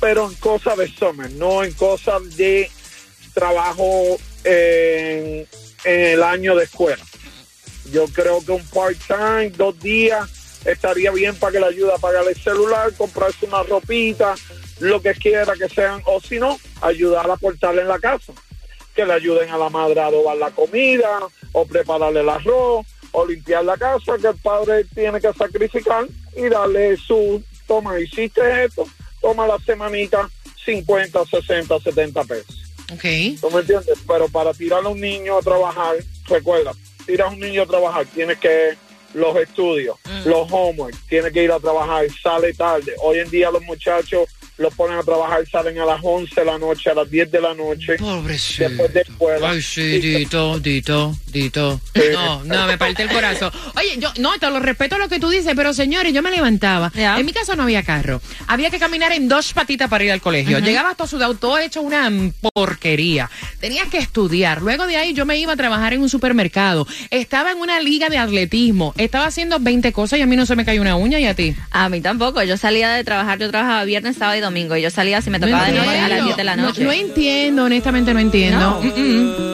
pero 0.00 0.30
en 0.30 0.34
cosas 0.36 0.78
de 0.78 0.88
summer, 0.88 1.30
no 1.32 1.64
en 1.64 1.72
cosas 1.72 2.36
de 2.36 2.70
trabajo 3.34 4.16
en, 4.44 5.46
en 5.84 6.00
el 6.00 6.22
año 6.22 6.54
de 6.54 6.64
escuela. 6.64 7.04
Yo 7.92 8.06
creo 8.06 8.44
que 8.44 8.52
un 8.52 8.64
part-time, 8.66 9.50
dos 9.50 9.78
días, 9.80 10.28
estaría 10.64 11.10
bien 11.10 11.34
para 11.36 11.52
que 11.52 11.60
le 11.60 11.66
ayude 11.66 11.92
a 11.92 11.98
pagar 11.98 12.24
el 12.28 12.36
celular, 12.36 12.92
comprarse 12.96 13.46
una 13.46 13.62
ropita, 13.62 14.34
lo 14.80 15.00
que 15.00 15.14
quiera 15.14 15.54
que 15.54 15.68
sean, 15.68 16.02
o 16.06 16.20
si 16.20 16.38
no, 16.38 16.58
ayudar 16.80 17.28
a 17.30 17.34
aportarle 17.34 17.82
en 17.82 17.88
la 17.88 17.98
casa. 17.98 18.32
Que 18.94 19.04
le 19.04 19.12
ayuden 19.12 19.50
a 19.50 19.58
la 19.58 19.68
madre 19.68 20.00
a 20.00 20.06
adobar 20.06 20.36
la 20.36 20.50
comida, 20.50 21.20
o 21.52 21.66
prepararle 21.66 22.20
el 22.20 22.28
arroz, 22.28 22.86
o 23.12 23.26
limpiar 23.26 23.64
la 23.64 23.76
casa, 23.76 24.16
que 24.20 24.28
el 24.28 24.36
padre 24.36 24.84
tiene 24.94 25.20
que 25.20 25.32
sacrificar 25.32 26.06
y 26.36 26.48
darle 26.48 26.96
su, 26.96 27.42
toma, 27.66 27.98
hiciste 28.00 28.64
esto, 28.64 28.86
toma 29.20 29.46
la 29.46 29.58
semanita 29.58 30.28
50, 30.64 31.24
60, 31.24 31.80
70 31.80 32.24
pesos. 32.24 32.62
Ok. 32.92 33.40
¿Tú 33.40 33.50
me 33.50 33.60
entiendes? 33.60 33.98
Pero 34.06 34.28
para 34.28 34.52
tirar 34.52 34.84
a 34.84 34.88
un 34.88 35.00
niño 35.00 35.38
a 35.38 35.42
trabajar, 35.42 35.96
recuerda, 36.28 36.72
tiras 37.06 37.28
a 37.28 37.30
un 37.30 37.40
niño 37.40 37.62
a 37.62 37.66
trabajar, 37.66 38.06
tienes 38.06 38.38
que 38.38 38.76
los 39.14 39.34
estudios, 39.36 39.96
los 40.24 40.50
homework, 40.50 40.94
tienes 41.08 41.32
que 41.32 41.42
ir 41.42 41.52
a 41.52 41.58
trabajar, 41.58 42.06
sale 42.22 42.52
tarde. 42.52 42.94
Hoy 43.02 43.18
en 43.18 43.30
día 43.30 43.50
los 43.50 43.62
muchachos 43.62 44.28
los 44.58 44.74
ponen 44.74 44.98
a 44.98 45.02
trabajar, 45.02 45.46
salen 45.48 45.78
a 45.78 45.84
las 45.84 46.00
11 46.02 46.34
de 46.34 46.44
la 46.44 46.58
noche, 46.58 46.90
a 46.90 46.94
las 46.94 47.10
10 47.10 47.30
de 47.30 47.40
la 47.40 47.54
noche. 47.54 47.96
Pobrecito. 47.96 48.68
Después 48.68 48.92
de 48.92 49.00
escuela. 49.00 49.50
Ay, 49.50 49.62
sí, 49.62 49.98
Dito, 50.00 50.58
Dito, 50.58 51.16
Dito. 51.32 51.80
No, 52.12 52.44
no, 52.44 52.66
me 52.66 52.76
parte 52.76 53.02
el 53.04 53.08
corazón. 53.08 53.52
Oye, 53.76 53.98
yo, 53.98 54.12
no, 54.18 54.36
te 54.38 54.50
lo 54.50 54.58
respeto 54.58 54.98
lo 54.98 55.08
que 55.08 55.20
tú 55.20 55.28
dices, 55.30 55.52
pero 55.54 55.72
señores, 55.72 56.12
yo 56.12 56.22
me 56.22 56.30
levantaba. 56.30 56.92
En 56.94 57.24
mi 57.24 57.32
casa 57.32 57.54
no 57.54 57.62
había 57.62 57.82
carro. 57.82 58.20
Había 58.48 58.70
que 58.70 58.78
caminar 58.78 59.12
en 59.12 59.28
dos 59.28 59.52
patitas 59.52 59.88
para 59.88 60.04
ir 60.04 60.12
al 60.12 60.20
colegio. 60.20 60.58
Ujú. 60.58 60.66
Llegaba 60.66 60.94
todo 60.94 61.06
sudado, 61.06 61.34
todo 61.34 61.58
hecho 61.58 61.80
una 61.80 62.10
porquería. 62.52 63.30
Tenías 63.60 63.88
que 63.88 63.98
estudiar. 63.98 64.62
Luego 64.62 64.86
de 64.86 64.96
ahí 64.96 65.12
yo 65.14 65.24
me 65.24 65.38
iba 65.38 65.52
a 65.52 65.56
trabajar 65.56 65.92
en 65.92 66.02
un 66.02 66.08
supermercado. 66.08 66.86
Estaba 67.10 67.52
en 67.52 67.58
una 67.58 67.80
liga 67.80 68.08
de 68.08 68.18
atletismo. 68.18 68.92
Estaba 68.96 69.26
haciendo 69.26 69.58
20 69.60 69.92
cosas 69.92 70.18
y 70.18 70.22
a 70.22 70.26
mí 70.26 70.36
no 70.36 70.46
se 70.46 70.56
me 70.56 70.64
cayó 70.64 70.80
una 70.80 70.96
uña 70.96 71.20
y 71.20 71.26
a 71.26 71.34
ti. 71.34 71.54
A 71.70 71.88
mí 71.88 72.00
tampoco. 72.00 72.42
Yo 72.42 72.56
salía 72.56 72.90
de 72.90 73.04
trabajar, 73.04 73.38
yo 73.38 73.50
trabajaba 73.50 73.84
viernes, 73.84 74.16
sábado 74.16 74.36
y 74.36 74.40
domingo. 74.40 74.47
Y 74.76 74.82
yo 74.82 74.90
salía, 74.90 75.20
si 75.22 75.30
me 75.30 75.38
tocaba 75.40 75.66
de 75.66 75.72
noche, 75.72 75.98
a 75.98 76.08
las 76.08 76.24
10 76.24 76.36
de 76.36 76.44
la 76.44 76.56
No- 76.56 76.62
noche. 76.64 76.84
No, 76.84 76.92
entiendo, 76.92 77.64
honestamente 77.64 78.14
no 78.14 78.20
entiendo. 78.20 78.80
Mm, 78.82 78.86
mm. 79.00 79.47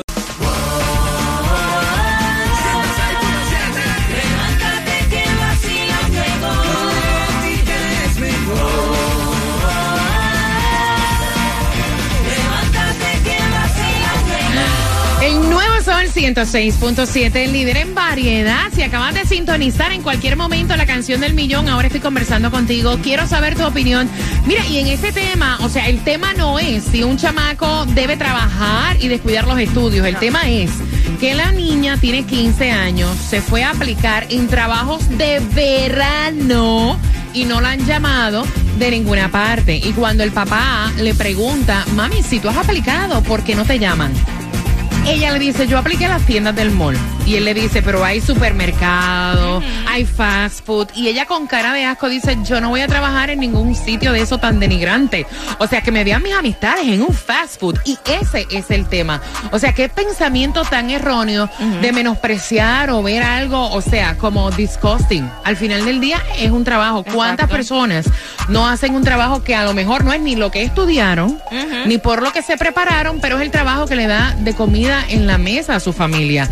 106.7, 16.35 17.37
el 17.37 17.53
líder 17.53 17.77
en 17.77 17.95
variedad. 17.95 18.65
Si 18.73 18.83
acabas 18.83 19.15
de 19.15 19.25
sintonizar 19.25 19.93
en 19.93 20.03
cualquier 20.03 20.37
momento 20.37 20.77
la 20.77 20.85
canción 20.85 21.21
del 21.21 21.33
millón, 21.33 21.69
ahora 21.69 21.87
estoy 21.87 22.01
conversando 22.01 22.51
contigo. 22.51 22.99
Quiero 23.03 23.29
saber 23.29 23.55
tu 23.55 23.65
opinión. 23.65 24.09
Mira, 24.45 24.67
y 24.67 24.79
en 24.79 24.89
este 24.89 25.13
tema, 25.13 25.59
o 25.61 25.69
sea, 25.69 25.89
el 25.89 26.03
tema 26.03 26.33
no 26.35 26.59
es 26.59 26.83
si 26.85 27.05
un 27.05 27.17
chamaco 27.19 27.87
debe 27.87 28.17
trabajar 28.17 28.97
y 29.01 29.07
descuidar 29.07 29.47
los 29.47 29.61
estudios. 29.61 30.05
El 30.07 30.17
tema 30.17 30.51
es 30.51 30.73
que 31.21 31.35
la 31.35 31.53
niña 31.53 31.99
tiene 31.99 32.25
15 32.25 32.71
años, 32.73 33.17
se 33.17 33.41
fue 33.41 33.63
a 33.63 33.71
aplicar 33.71 34.27
en 34.31 34.49
trabajos 34.49 35.09
de 35.17 35.41
verano 35.55 36.99
y 37.33 37.45
no 37.45 37.61
la 37.61 37.71
han 37.71 37.87
llamado 37.87 38.45
de 38.79 38.91
ninguna 38.91 39.31
parte. 39.31 39.77
Y 39.77 39.93
cuando 39.93 40.25
el 40.25 40.33
papá 40.33 40.91
le 40.99 41.15
pregunta, 41.15 41.85
mami, 41.95 42.25
si 42.25 42.41
tú 42.41 42.49
has 42.49 42.57
aplicado, 42.57 43.23
¿por 43.23 43.45
qué 43.45 43.55
no 43.55 43.65
te 43.65 43.79
llaman? 43.79 44.13
Ella 45.07 45.33
le 45.33 45.39
dice, 45.39 45.67
yo 45.67 45.79
apliqué 45.79 46.09
las 46.09 46.25
tiendas 46.25 46.57
del 46.57 46.71
mall. 46.71 46.97
Y 47.27 47.37
él 47.37 47.45
le 47.45 47.55
dice, 47.55 47.83
pero 47.83 48.05
hay 48.05 48.21
supermercado, 48.21 49.63
hay 49.89 50.05
fast 50.05 50.65
food. 50.65 50.89
Y 50.95 51.09
ella 51.09 51.27
con 51.27 51.47
cara 51.47 51.73
de 51.73 51.85
asco 51.85 52.09
dice, 52.09 52.37
yo 52.45 52.61
no 52.61 52.69
voy 52.69 52.83
a 52.83 52.87
trabajar 52.87 53.31
en 53.31 53.41
ningún 53.41 53.75
sitio 53.75 54.13
de 54.13 54.21
eso 54.21 54.39
tan 54.39 54.61
denigrante. 54.61 55.27
O 55.59 55.67
sea, 55.67 55.81
que 55.81 55.91
me 55.91 56.05
vean 56.05 56.23
mis 56.23 56.35
amistades 56.35 56.87
en 56.87 57.03
un 57.03 57.15
fast 57.15 57.61
food. 57.61 57.79
Y 57.85 57.99
ese 58.05 58.47
es 58.51 58.71
el 58.71 58.87
tema. 58.87 59.23
O 59.53 59.59
sea, 59.59 59.73
qué 59.73 59.89
pensamiento 59.89 60.63
tan 60.65 60.91
erróneo 60.91 61.49
de 61.81 61.93
menospreciar 61.93 62.91
o 62.91 63.03
ver 63.03 63.23
algo, 63.23 63.71
o 63.71 63.81
sea, 63.81 64.17
como 64.19 64.51
disgusting. 64.51 65.31
Al 65.45 65.57
final 65.57 65.85
del 65.85 66.01
día 66.01 66.23
es 66.39 66.51
un 66.51 66.65
trabajo. 66.65 67.05
¿Cuántas 67.05 67.49
personas 67.49 68.07
no 68.49 68.69
hacen 68.69 68.95
un 68.95 69.03
trabajo 69.03 69.43
que 69.43 69.55
a 69.55 69.65
lo 69.65 69.73
mejor 69.73 70.05
no 70.05 70.13
es 70.13 70.21
ni 70.21 70.37
lo 70.37 70.51
que 70.51 70.63
estudiaron, 70.63 71.39
ni 71.87 71.99
por 71.99 72.23
lo 72.23 72.33
que 72.33 72.43
se 72.43 72.57
prepararon, 72.57 73.21
pero 73.21 73.37
es 73.37 73.43
el 73.43 73.51
trabajo 73.51 73.87
que 73.87 73.97
le 73.97 74.07
da 74.07 74.35
de 74.39 74.55
comida 74.55 75.05
en 75.09 75.27
la 75.27 75.39
mesa 75.39 75.77
a 75.77 75.81
su 75.81 75.93
familia? 75.93 76.49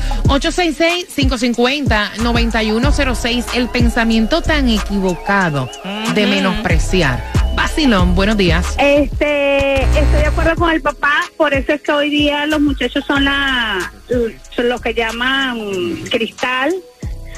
866-550-9106, 0.63 3.45
el 3.55 3.69
pensamiento 3.69 4.43
tan 4.43 4.69
equivocado 4.69 5.69
de 6.15 6.27
menospreciar. 6.27 7.25
Vacilón, 7.57 8.15
buenos 8.15 8.37
días. 8.37 8.77
Este, 8.79 9.83
estoy 9.83 10.21
de 10.21 10.27
acuerdo 10.27 10.55
con 10.57 10.71
el 10.71 10.81
papá, 10.81 11.25
por 11.37 11.53
eso 11.53 11.73
es 11.73 11.83
que 11.83 11.91
hoy 11.91 12.11
día 12.11 12.47
los 12.47 12.61
muchachos 12.61 13.05
son 13.05 13.25
la, 13.25 13.93
son 14.55 14.69
los 14.69 14.81
que 14.81 14.95
llaman 14.95 15.59
cristal. 16.11 16.73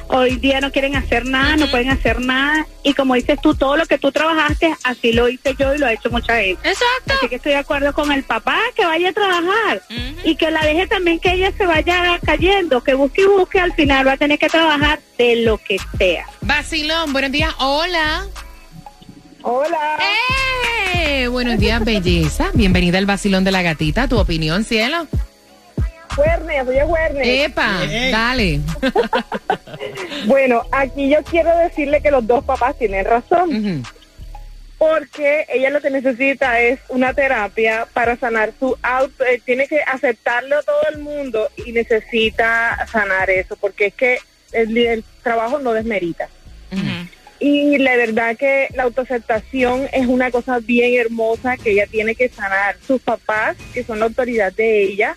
Hoy 0.08 0.36
día 0.36 0.60
no 0.60 0.70
quieren 0.70 0.96
hacer 0.96 1.24
nada, 1.24 1.56
no 1.56 1.70
pueden 1.70 1.90
hacer 1.90 2.20
nada. 2.20 2.66
Y 2.82 2.94
como 2.94 3.14
dices 3.14 3.40
tú, 3.40 3.54
todo 3.54 3.76
lo 3.76 3.86
que 3.86 3.98
tú 3.98 4.12
trabajaste, 4.12 4.74
así 4.84 5.12
lo 5.12 5.28
hice 5.28 5.54
yo 5.58 5.74
y 5.74 5.78
lo 5.78 5.86
ha 5.86 5.92
hecho 5.92 6.10
mucha 6.10 6.36
gente. 6.36 6.68
Exacto. 6.68 7.14
Así 7.18 7.28
que 7.28 7.36
estoy 7.36 7.52
de 7.52 7.58
acuerdo 7.58 7.92
con 7.92 8.12
el 8.12 8.22
papá, 8.22 8.58
que 8.76 8.84
vaya 8.84 9.10
a 9.10 9.12
trabajar. 9.12 9.82
Y 10.24 10.36
que 10.36 10.50
la 10.50 10.64
deje 10.64 10.86
también 10.86 11.18
que 11.18 11.32
ella 11.32 11.52
se 11.56 11.66
vaya 11.66 12.18
cayendo, 12.24 12.82
que 12.82 12.94
busque 12.94 13.22
y 13.22 13.26
busque, 13.26 13.58
al 13.60 13.72
final 13.74 14.06
va 14.06 14.12
a 14.12 14.16
tener 14.16 14.38
que 14.38 14.48
trabajar 14.48 15.00
de 15.18 15.36
lo 15.36 15.58
que 15.58 15.78
sea. 15.98 16.26
Vacilón, 16.42 17.12
buenos 17.12 17.32
días. 17.32 17.54
Hola. 17.58 18.26
Hola. 19.42 19.98
¡Eh! 20.94 21.28
Buenos 21.28 21.58
días, 21.58 21.84
belleza. 21.84 22.50
Bienvenida 22.54 22.98
al 22.98 23.06
Vacilón 23.06 23.44
de 23.44 23.52
la 23.52 23.62
Gatita. 23.62 24.08
¿Tu 24.08 24.18
opinión, 24.18 24.64
cielo? 24.64 25.06
Werner, 26.16 26.64
soy 26.64 26.76
Werner. 26.76 27.26
Epa, 27.26 27.80
dale. 28.10 28.60
Bueno, 30.26 30.62
aquí 30.72 31.10
yo 31.10 31.22
quiero 31.22 31.54
decirle 31.58 32.00
que 32.00 32.10
los 32.10 32.26
dos 32.26 32.44
papás 32.44 32.78
tienen 32.78 33.04
razón. 33.04 33.84
Porque 34.78 35.46
ella 35.48 35.70
lo 35.70 35.80
que 35.80 35.90
necesita 35.90 36.60
es 36.60 36.80
una 36.88 37.14
terapia 37.14 37.86
para 37.92 38.16
sanar 38.16 38.52
su 38.58 38.76
auto. 38.82 39.24
eh, 39.24 39.40
tiene 39.44 39.66
que 39.68 39.80
aceptarlo 39.82 40.62
todo 40.62 40.80
el 40.92 40.98
mundo 40.98 41.48
y 41.64 41.72
necesita 41.72 42.86
sanar 42.90 43.30
eso, 43.30 43.56
porque 43.56 43.86
es 43.86 43.94
que 43.94 44.18
el, 44.52 44.76
el 44.76 45.04
trabajo 45.22 45.58
no 45.58 45.72
desmerita. 45.72 46.28
Y 47.40 47.76
la 47.78 47.96
verdad 47.96 48.36
que 48.36 48.68
la 48.74 48.84
autoaceptación 48.84 49.88
es 49.92 50.06
una 50.06 50.30
cosa 50.30 50.60
bien 50.60 50.98
hermosa 50.98 51.56
que 51.58 51.72
ella 51.72 51.86
tiene 51.86 52.14
que 52.14 52.28
sanar. 52.28 52.76
Sus 52.86 53.02
papás, 53.02 53.56
que 53.74 53.84
son 53.84 53.98
la 54.00 54.06
autoridad 54.06 54.52
de 54.52 54.84
ella, 54.84 55.16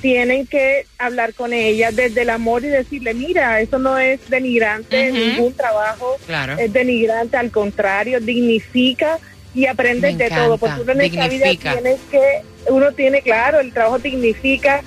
tienen 0.00 0.46
que 0.46 0.86
hablar 0.98 1.34
con 1.34 1.52
ella 1.52 1.90
desde 1.90 2.22
el 2.22 2.30
amor 2.30 2.64
y 2.64 2.68
decirle, 2.68 3.14
mira, 3.14 3.60
eso 3.60 3.78
no 3.78 3.98
es 3.98 4.20
denigrante, 4.28 5.10
Ujú. 5.10 5.18
ningún 5.18 5.52
trabajo 5.54 6.16
Claro. 6.26 6.56
es 6.58 6.72
denigrante, 6.72 7.36
al 7.36 7.50
contrario, 7.50 8.20
dignifica 8.20 9.18
y 9.54 9.66
aprendes 9.66 10.16
de 10.16 10.30
todo, 10.30 10.58
porque 10.58 10.80
uno 10.80 10.92
en 10.92 11.00
esta 11.02 11.28
vida 11.28 11.46
tienes 11.74 11.98
que, 12.10 12.22
uno 12.68 12.92
tiene, 12.92 13.20
claro, 13.20 13.60
el 13.60 13.72
trabajo 13.72 13.98
dignifica 13.98 14.82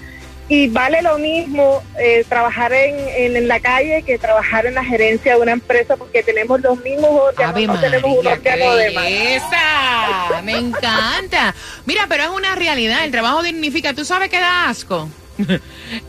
y 0.50 0.68
vale 0.68 1.02
lo 1.02 1.18
mismo 1.18 1.82
eh, 1.98 2.26
trabajar 2.28 2.74
en, 2.74 2.96
en, 3.18 3.38
en 3.38 3.48
la 3.48 3.60
calle 3.60 4.04
que 4.04 4.18
trabajar 4.18 4.66
en 4.66 4.76
la 4.76 4.84
gerencia 4.84 5.36
de 5.36 5.42
una 5.42 5.54
empresa 5.54 5.96
porque 5.96 6.22
tenemos 6.22 6.60
los 6.62 6.78
mismos 6.84 7.10
órganos, 7.12 7.62
no 7.68 7.80
tenemos 7.80 8.18
un 8.20 8.28
órgano 8.28 8.76
de 8.76 8.92
más. 8.92 9.04
belleza. 9.04 10.42
Me 10.44 10.58
encanta. 10.58 11.56
Mira, 11.86 12.06
pero 12.10 12.24
es 12.24 12.30
una 12.30 12.56
realidad. 12.56 13.04
El 13.06 13.12
trabajo 13.12 13.42
dignifica. 13.42 13.94
¿Tú 13.94 14.04
sabes 14.06 14.30
qué 14.30 14.40
da 14.40 14.70
asco? 14.70 15.10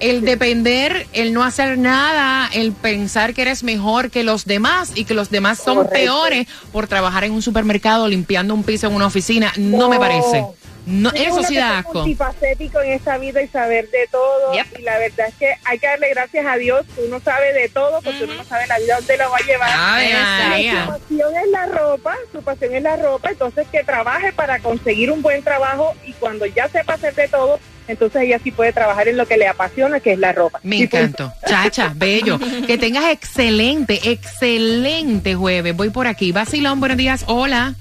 El 0.00 0.20
depender, 0.22 1.06
el 1.14 1.32
no 1.32 1.42
hacer 1.44 1.78
nada, 1.78 2.50
el 2.52 2.72
pensar 2.72 3.32
que 3.32 3.40
eres 3.42 3.62
mejor 3.62 4.10
que 4.10 4.22
los 4.22 4.44
demás 4.44 4.92
y 4.94 5.04
que 5.04 5.14
los 5.14 5.30
demás 5.30 5.58
son 5.64 5.76
Correcto. 5.76 5.94
peores 5.98 6.46
por 6.72 6.88
trabajar 6.88 7.24
en 7.24 7.32
un 7.32 7.40
supermercado 7.40 8.06
limpiando 8.06 8.52
un 8.54 8.62
piso 8.64 8.86
en 8.86 8.94
una 8.94 9.06
oficina. 9.06 9.50
No, 9.56 9.88
me 9.88 9.98
parece. 9.98 10.44
No, 10.86 11.10
Es 11.10 11.28
eso 11.28 11.42
sí 11.44 11.56
da 11.56 11.78
asco. 11.78 12.00
multifacético 12.00 12.80
en 12.80 12.92
esta 12.92 13.18
vida 13.18 13.42
y 13.42 13.48
saber 13.48 13.88
de 13.90 14.06
todo. 14.10 14.52
Y 14.78 14.82
la 14.82 14.98
verdad 14.98 15.28
es 15.28 15.34
que 15.34 15.54
hay 15.64 15.78
que 15.78 15.86
darle 15.86 16.10
gracias 16.10 16.46
a 16.46 16.56
Dios 16.56 16.84
uno 17.04 17.20
sabe 17.20 17.52
de 17.52 17.68
todo 17.68 18.00
porque 18.02 18.24
uno 18.24 18.34
no 18.34 18.44
sabe 18.44 18.66
la 18.66 18.78
vida 18.78 18.96
dónde 18.96 19.16
lo 19.16 19.30
va 19.30 19.36
a 19.36 19.46
llevar. 19.46 19.70
Ay, 19.72 20.12
María. 20.48 20.84
su 20.84 20.92
pasión 20.92 21.36
es 21.36 21.50
la 21.50 21.66
ropa, 21.66 22.16
su 22.32 22.42
pasión 22.42 22.74
es 22.74 22.82
la 22.82 22.96
ropa, 22.96 23.30
entonces 23.30 23.66
que 23.70 23.84
trabaje 23.84 24.32
para 24.32 24.58
conseguir 24.58 25.10
un 25.10 25.22
buen 25.22 25.42
trabajo 25.42 25.94
y 26.06 26.12
cuando 26.14 26.46
ya 26.46 26.68
sepa 26.68 26.94
hacer 26.94 27.14
de 27.14 27.28
todo, 27.28 27.58
entonces 27.86 28.22
ella 28.22 28.38
sí 28.42 28.50
puede 28.50 28.72
trabajar 28.72 29.08
en 29.08 29.16
lo 29.16 29.26
que 29.26 29.36
le 29.36 29.46
apasiona, 29.46 30.00
que 30.00 30.12
es 30.12 30.18
la 30.18 30.32
ropa. 30.32 30.60
Me 30.62 30.78
encantó. 30.78 31.32
Chacha, 31.46 31.92
bello. 31.94 32.38
Que 32.66 32.78
tengas 32.78 33.10
excelente, 33.10 34.10
excelente 34.10 35.34
jueves. 35.34 35.76
Voy 35.76 35.90
por 35.90 36.06
aquí. 36.06 36.32
Vacilón, 36.32 36.80
buenos 36.80 36.96
días. 36.96 37.24
Hola. 37.26 37.74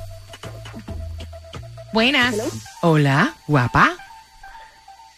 Buenas. 1.94 2.36
Hola, 2.82 3.36
guapa. 3.48 3.96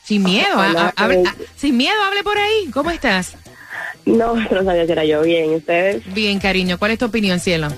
Sin 0.03 0.23
miedo, 0.23 0.45
Hola, 0.55 0.93
ha- 0.95 1.03
hable- 1.05 1.21
eh. 1.21 1.23
ah, 1.25 1.33
sin 1.55 1.77
miedo, 1.77 1.95
hable 2.03 2.23
por 2.23 2.37
ahí. 2.37 2.69
¿Cómo 2.73 2.91
estás? 2.91 3.33
No, 4.05 4.35
no 4.35 4.63
sabía 4.63 4.85
que 4.85 4.91
era 4.91 5.05
yo 5.05 5.21
bien. 5.23 5.55
¿Ustedes? 5.55 6.03
Bien, 6.13 6.37
cariño. 6.39 6.77
¿Cuál 6.77 6.91
es 6.91 6.99
tu 6.99 7.05
opinión, 7.05 7.39
cielo? 7.39 7.69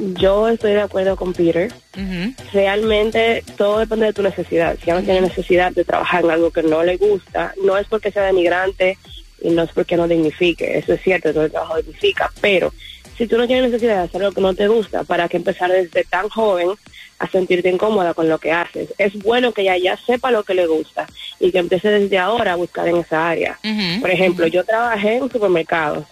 Yo 0.00 0.48
estoy 0.48 0.72
de 0.74 0.82
acuerdo 0.82 1.16
con 1.16 1.32
Peter. 1.32 1.72
Realmente 2.52 3.42
todo 3.56 3.80
depende 3.80 4.06
de 4.06 4.12
tu 4.12 4.22
necesidad. 4.22 4.76
Si 4.84 4.90
uno 4.90 5.02
tiene 5.02 5.22
necesidad 5.22 5.72
de 5.72 5.84
trabajar 5.84 6.24
en 6.24 6.30
algo 6.30 6.52
que 6.52 6.62
no 6.62 6.84
le 6.84 6.96
gusta, 6.98 7.52
no 7.64 7.76
es 7.76 7.86
porque 7.88 8.12
sea 8.12 8.22
denigrante 8.22 8.96
y 9.42 9.50
no 9.50 9.64
es 9.64 9.70
porque 9.72 9.96
no 9.96 10.06
dignifique. 10.06 10.78
Eso 10.78 10.92
es 10.92 11.02
cierto, 11.02 11.32
todo 11.32 11.46
el 11.46 11.50
trabajo 11.50 11.78
dignifica. 11.78 12.30
Pero 12.40 12.72
si 13.16 13.26
tú 13.26 13.36
no 13.38 13.48
tienes 13.48 13.64
necesidad 13.72 13.96
de 13.96 14.02
hacer 14.04 14.20
lo 14.20 14.30
que 14.30 14.40
no 14.40 14.54
te 14.54 14.68
gusta, 14.68 15.02
¿para 15.02 15.28
qué 15.28 15.36
empezar 15.38 15.72
desde 15.72 16.04
tan 16.04 16.28
joven 16.28 16.68
a 17.18 17.28
sentirte 17.28 17.68
incómoda 17.68 18.14
con 18.14 18.28
lo 18.28 18.38
que 18.38 18.52
haces? 18.52 18.94
Es 18.98 19.14
bueno 19.22 19.52
que 19.52 19.62
ella 19.62 19.76
ya 19.76 19.96
sepa 19.96 20.30
lo 20.30 20.42
que 20.44 20.54
le 20.54 20.66
gusta 20.66 21.06
y 21.40 21.50
que 21.50 21.58
empiece 21.58 21.88
desde 21.90 22.18
ahora 22.18 22.52
a 22.52 22.56
buscar 22.56 22.86
en 22.88 22.98
esa 22.98 23.28
área. 23.28 23.58
Por 24.00 24.10
ejemplo, 24.10 24.46
yo 24.46 24.64
trabajé 24.64 25.16
en 25.16 25.24
un 25.24 25.30
supermercado 25.30 26.06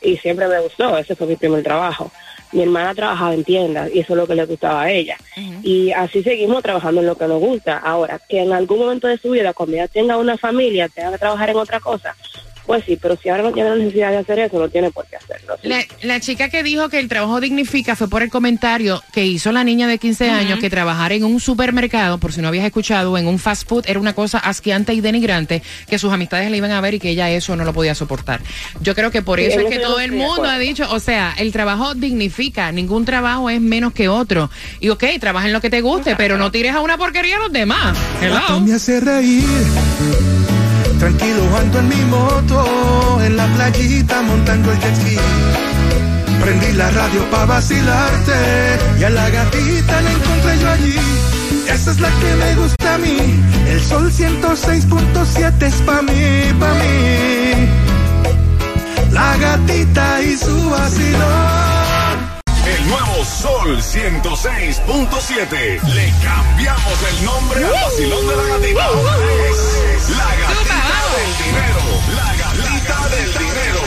y 0.00 0.16
siempre 0.16 0.48
me 0.48 0.60
gustó, 0.60 0.96
ese 0.98 1.14
fue 1.14 1.26
mi 1.26 1.36
primer 1.36 1.62
trabajo. 1.62 2.10
Mi 2.52 2.62
hermana 2.62 2.96
trabajaba 2.96 3.32
en 3.32 3.44
tiendas 3.44 3.90
y 3.94 4.00
eso 4.00 4.14
es 4.14 4.16
lo 4.16 4.26
que 4.26 4.34
le 4.34 4.44
gustaba 4.44 4.82
a 4.82 4.90
ella. 4.90 5.16
Y 5.62 5.92
así 5.92 6.22
seguimos 6.24 6.64
trabajando 6.64 7.00
en 7.00 7.06
lo 7.06 7.16
que 7.16 7.26
nos 7.28 7.38
gusta. 7.38 7.78
Ahora, 7.78 8.20
que 8.28 8.42
en 8.42 8.52
algún 8.52 8.80
momento 8.80 9.06
de 9.06 9.18
su 9.18 9.30
vida, 9.30 9.52
cuando 9.52 9.76
ya 9.76 9.86
tenga 9.86 10.16
una 10.16 10.36
familia, 10.36 10.88
tenga 10.88 11.12
que 11.12 11.18
trabajar 11.18 11.50
en 11.50 11.56
otra 11.56 11.78
cosa, 11.78 12.16
pues 12.70 12.84
sí, 12.84 12.96
pero 13.02 13.18
si 13.20 13.28
ahora 13.28 13.42
no 13.42 13.50
tiene 13.50 13.68
la 13.70 13.74
necesidad 13.74 14.12
de 14.12 14.18
hacer 14.18 14.38
eso, 14.38 14.56
no 14.56 14.68
tiene 14.68 14.92
por 14.92 15.04
qué 15.06 15.16
hacerlo. 15.16 15.56
La, 15.64 15.84
la 16.02 16.20
chica 16.20 16.50
que 16.50 16.62
dijo 16.62 16.88
que 16.88 17.00
el 17.00 17.08
trabajo 17.08 17.40
dignifica 17.40 17.96
fue 17.96 18.08
por 18.08 18.22
el 18.22 18.30
comentario 18.30 19.02
que 19.12 19.26
hizo 19.26 19.50
la 19.50 19.64
niña 19.64 19.88
de 19.88 19.98
15 19.98 20.30
años 20.30 20.60
que 20.60 20.70
trabajar 20.70 21.10
en 21.10 21.24
un 21.24 21.40
supermercado, 21.40 22.18
por 22.18 22.32
si 22.32 22.40
no 22.40 22.46
habías 22.46 22.64
escuchado, 22.64 23.18
en 23.18 23.26
un 23.26 23.40
fast 23.40 23.68
food 23.68 23.86
era 23.88 23.98
una 23.98 24.12
cosa 24.12 24.38
asqueante 24.38 24.94
y 24.94 25.00
denigrante, 25.00 25.64
que 25.88 25.98
sus 25.98 26.12
amistades 26.12 26.48
le 26.48 26.58
iban 26.58 26.70
a 26.70 26.80
ver 26.80 26.94
y 26.94 27.00
que 27.00 27.10
ella 27.10 27.28
eso 27.28 27.56
no 27.56 27.64
lo 27.64 27.72
podía 27.72 27.96
soportar. 27.96 28.40
Yo 28.80 28.94
creo 28.94 29.10
que 29.10 29.22
por 29.22 29.40
Sí, 29.40 29.46
eso 29.46 29.58
es 29.58 29.66
que 29.66 29.80
todo 29.80 29.96
no 29.96 30.00
el 30.04 30.12
mundo 30.12 30.44
ha 30.44 30.60
dicho, 30.60 30.86
o 30.92 31.00
sea, 31.00 31.34
el 31.38 31.50
trabajo 31.50 31.96
dignifica, 31.96 32.70
ningún 32.70 33.04
trabajo 33.04 33.50
es 33.50 33.60
menos 33.60 33.92
que 33.92 34.08
otro. 34.08 34.48
Y 34.78 34.90
ok, 34.90 35.06
trabaja 35.18 35.48
en 35.48 35.52
lo 35.54 35.60
que 35.60 35.70
te 35.70 35.80
guste, 35.80 36.14
pero 36.14 36.38
no 36.38 36.52
tires 36.52 36.72
a 36.72 36.80
una 36.82 36.96
porquería 36.96 37.34
a 37.34 37.40
los 37.40 37.52
demás. 37.52 37.98
Hello. 38.22 38.60
me 38.60 38.74
hace 38.74 39.00
reír. 39.00 39.42
Tranquilo 41.00 41.42
ando 41.56 41.78
en 41.78 41.88
mi 41.88 42.04
moto, 42.04 43.18
en 43.24 43.34
la 43.34 43.46
playita 43.54 44.20
montando 44.20 44.70
el 44.70 44.78
jet 44.80 44.94
ski. 44.96 45.16
Prendí 46.42 46.72
la 46.72 46.90
radio 46.90 47.24
pa' 47.30 47.46
vacilarte 47.46 48.78
y 48.98 49.04
a 49.04 49.08
la 49.08 49.30
gatita 49.30 50.02
la 50.02 50.12
encontré 50.12 50.58
yo 50.60 50.70
allí. 50.70 50.96
Esa 51.72 51.92
es 51.92 52.00
la 52.00 52.10
que 52.20 52.34
me 52.34 52.54
gusta 52.54 52.96
a 52.96 52.98
mí. 52.98 53.16
El 53.66 53.80
sol 53.80 54.12
106.7 54.12 55.62
es 55.62 55.74
pa' 55.86 56.02
mí, 56.02 56.52
pa' 56.60 56.74
mí. 56.74 57.66
La 59.10 59.38
gatita 59.38 60.20
y 60.20 60.36
su 60.36 60.68
vacilón. 60.68 62.28
El 62.66 62.88
nuevo 62.88 63.24
Sol 63.24 63.80
106.7. 63.80 65.80
Le 65.94 66.12
cambiamos 66.22 67.02
el 67.10 67.24
nombre 67.24 67.64
al 67.64 67.72
vacilón 67.72 68.28
de 68.28 68.36
la 68.36 68.44
gatita. 68.52 68.86
Es 69.96 70.10
la 70.10 70.24
gatita 70.24 70.79
del 71.16 71.32
dinero. 71.44 71.80
La 72.14 72.28
gatita 72.36 73.08
del 73.08 73.32
dinero. 73.32 73.80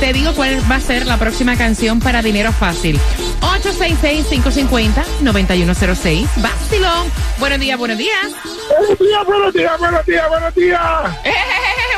te 0.00 0.12
digo 0.12 0.32
cuál 0.34 0.60
va 0.70 0.76
a 0.76 0.80
ser 0.80 1.06
la 1.06 1.16
próxima 1.18 1.56
canción 1.56 1.98
para 2.00 2.22
dinero 2.22 2.52
fácil. 2.52 3.00
866-550-9106. 3.40 6.28
Vacilón. 6.36 7.10
Buenos 7.38 7.58
días, 7.60 7.78
buenos 7.78 7.98
días. 7.98 8.32
Buenos 8.68 8.98
días, 8.98 9.24
buenos 9.26 9.54
días, 9.54 9.78
buenos 9.78 10.04
días, 10.06 10.28
buenos 10.28 10.52
días. 10.54 10.80
Eh, 11.24 11.32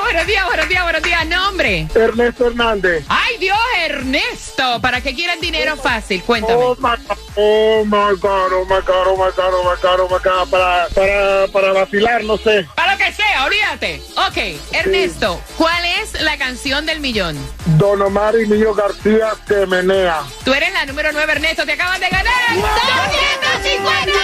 buenos 0.01 0.27
días, 0.27 0.45
buenos 0.47 0.69
días, 0.69 0.83
buenos 0.83 1.03
días. 1.03 1.27
Nombre. 1.27 1.89
Ernesto 1.95 2.49
Hernández. 2.49 3.05
Ay, 3.09 3.37
Dios, 3.39 3.59
Ernesto. 3.85 4.81
¿Para 4.81 5.01
qué 5.01 5.15
quieren 5.15 5.41
dinero 5.41 5.77
fácil? 5.77 6.23
Cuéntame. 6.23 6.63
Oh 6.63 6.77
my, 6.81 6.97
oh 7.37 7.85
my 7.85 8.15
God, 8.21 8.53
oh 8.53 8.65
my 8.65 8.81
God, 8.87 9.07
oh 9.07 9.17
my 9.17 9.31
God, 9.37 9.55
oh 9.55 9.65
my 9.65 9.77
God, 9.83 10.01
oh 10.01 10.09
my 10.09 10.19
God, 10.23 10.49
para, 10.51 10.89
para, 10.95 11.47
para 11.49 11.73
vacilar, 11.73 12.23
no 12.25 12.37
sé. 12.39 12.67
Para 12.75 12.93
lo 12.93 12.99
que 12.99 13.13
sea, 13.13 13.28
olvídate. 13.45 14.03
Ok, 14.29 14.37
Ernesto, 14.73 15.41
¿cuál 15.57 15.85
es 16.03 16.21
la 16.23 16.37
canción 16.39 16.87
del 16.87 17.01
millón? 17.01 17.37
Don 17.79 18.01
Omar 18.03 18.35
y 18.39 18.47
Niño 18.49 18.75
García 18.75 19.33
se 19.47 19.67
menea. 19.67 20.23
Tú 20.45 20.53
eres 20.55 20.73
la 20.73 20.85
número 20.87 21.11
9, 21.13 21.33
Ernesto. 21.33 21.65
Te 21.67 21.73
acaban 21.73 22.01
de 22.01 22.09
ganar 22.09 22.33
250 22.55 24.11
dólares. 24.13 24.19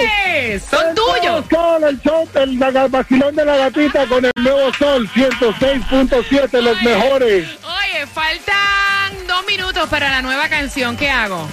Yes, 0.00 0.62
Son 0.70 0.94
tuyos. 0.94 1.44
Sol, 1.50 1.84
el 1.84 2.00
show, 2.00 2.28
el 2.34 2.58
la- 2.58 2.88
vacilón 2.88 3.34
de 3.36 3.44
la 3.44 3.56
gatita 3.56 4.06
con 4.06 4.24
el 4.24 4.32
nuevo 4.36 4.72
Sol 4.74 5.08
106.7, 5.14 6.60
los 6.62 6.80
mejores. 6.82 7.48
Oye, 7.62 8.06
faltan 8.06 9.26
dos 9.26 9.44
minutos 9.46 9.88
para 9.88 10.08
la 10.10 10.22
nueva 10.22 10.48
canción. 10.48 10.96
¿Qué 10.96 11.10
hago? 11.10 11.46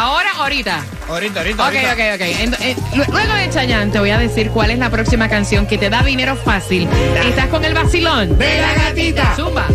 ¿Ahora 0.00 0.30
ahorita? 0.38 0.82
Ahorita, 1.10 1.40
ahorita. 1.40 1.62
Ok, 1.68 1.74
ahorita. 1.74 1.92
ok, 1.92 2.00
ok. 2.14 2.60
Eh, 2.62 2.76
lu- 2.96 3.04
luego 3.12 3.34
de 3.34 3.50
Chayanne 3.50 3.92
te 3.92 3.98
voy 3.98 4.08
a 4.08 4.16
decir 4.18 4.48
cuál 4.48 4.70
es 4.70 4.78
la 4.78 4.88
próxima 4.88 5.28
canción 5.28 5.66
que 5.66 5.76
te 5.76 5.90
da 5.90 6.02
dinero 6.02 6.36
fácil. 6.36 6.88
Estás 7.22 7.48
con 7.48 7.62
el 7.66 7.74
vacilón. 7.74 8.38
De 8.38 8.62
la 8.62 8.72
gatita. 8.82 9.34
Zumba. 9.36 9.66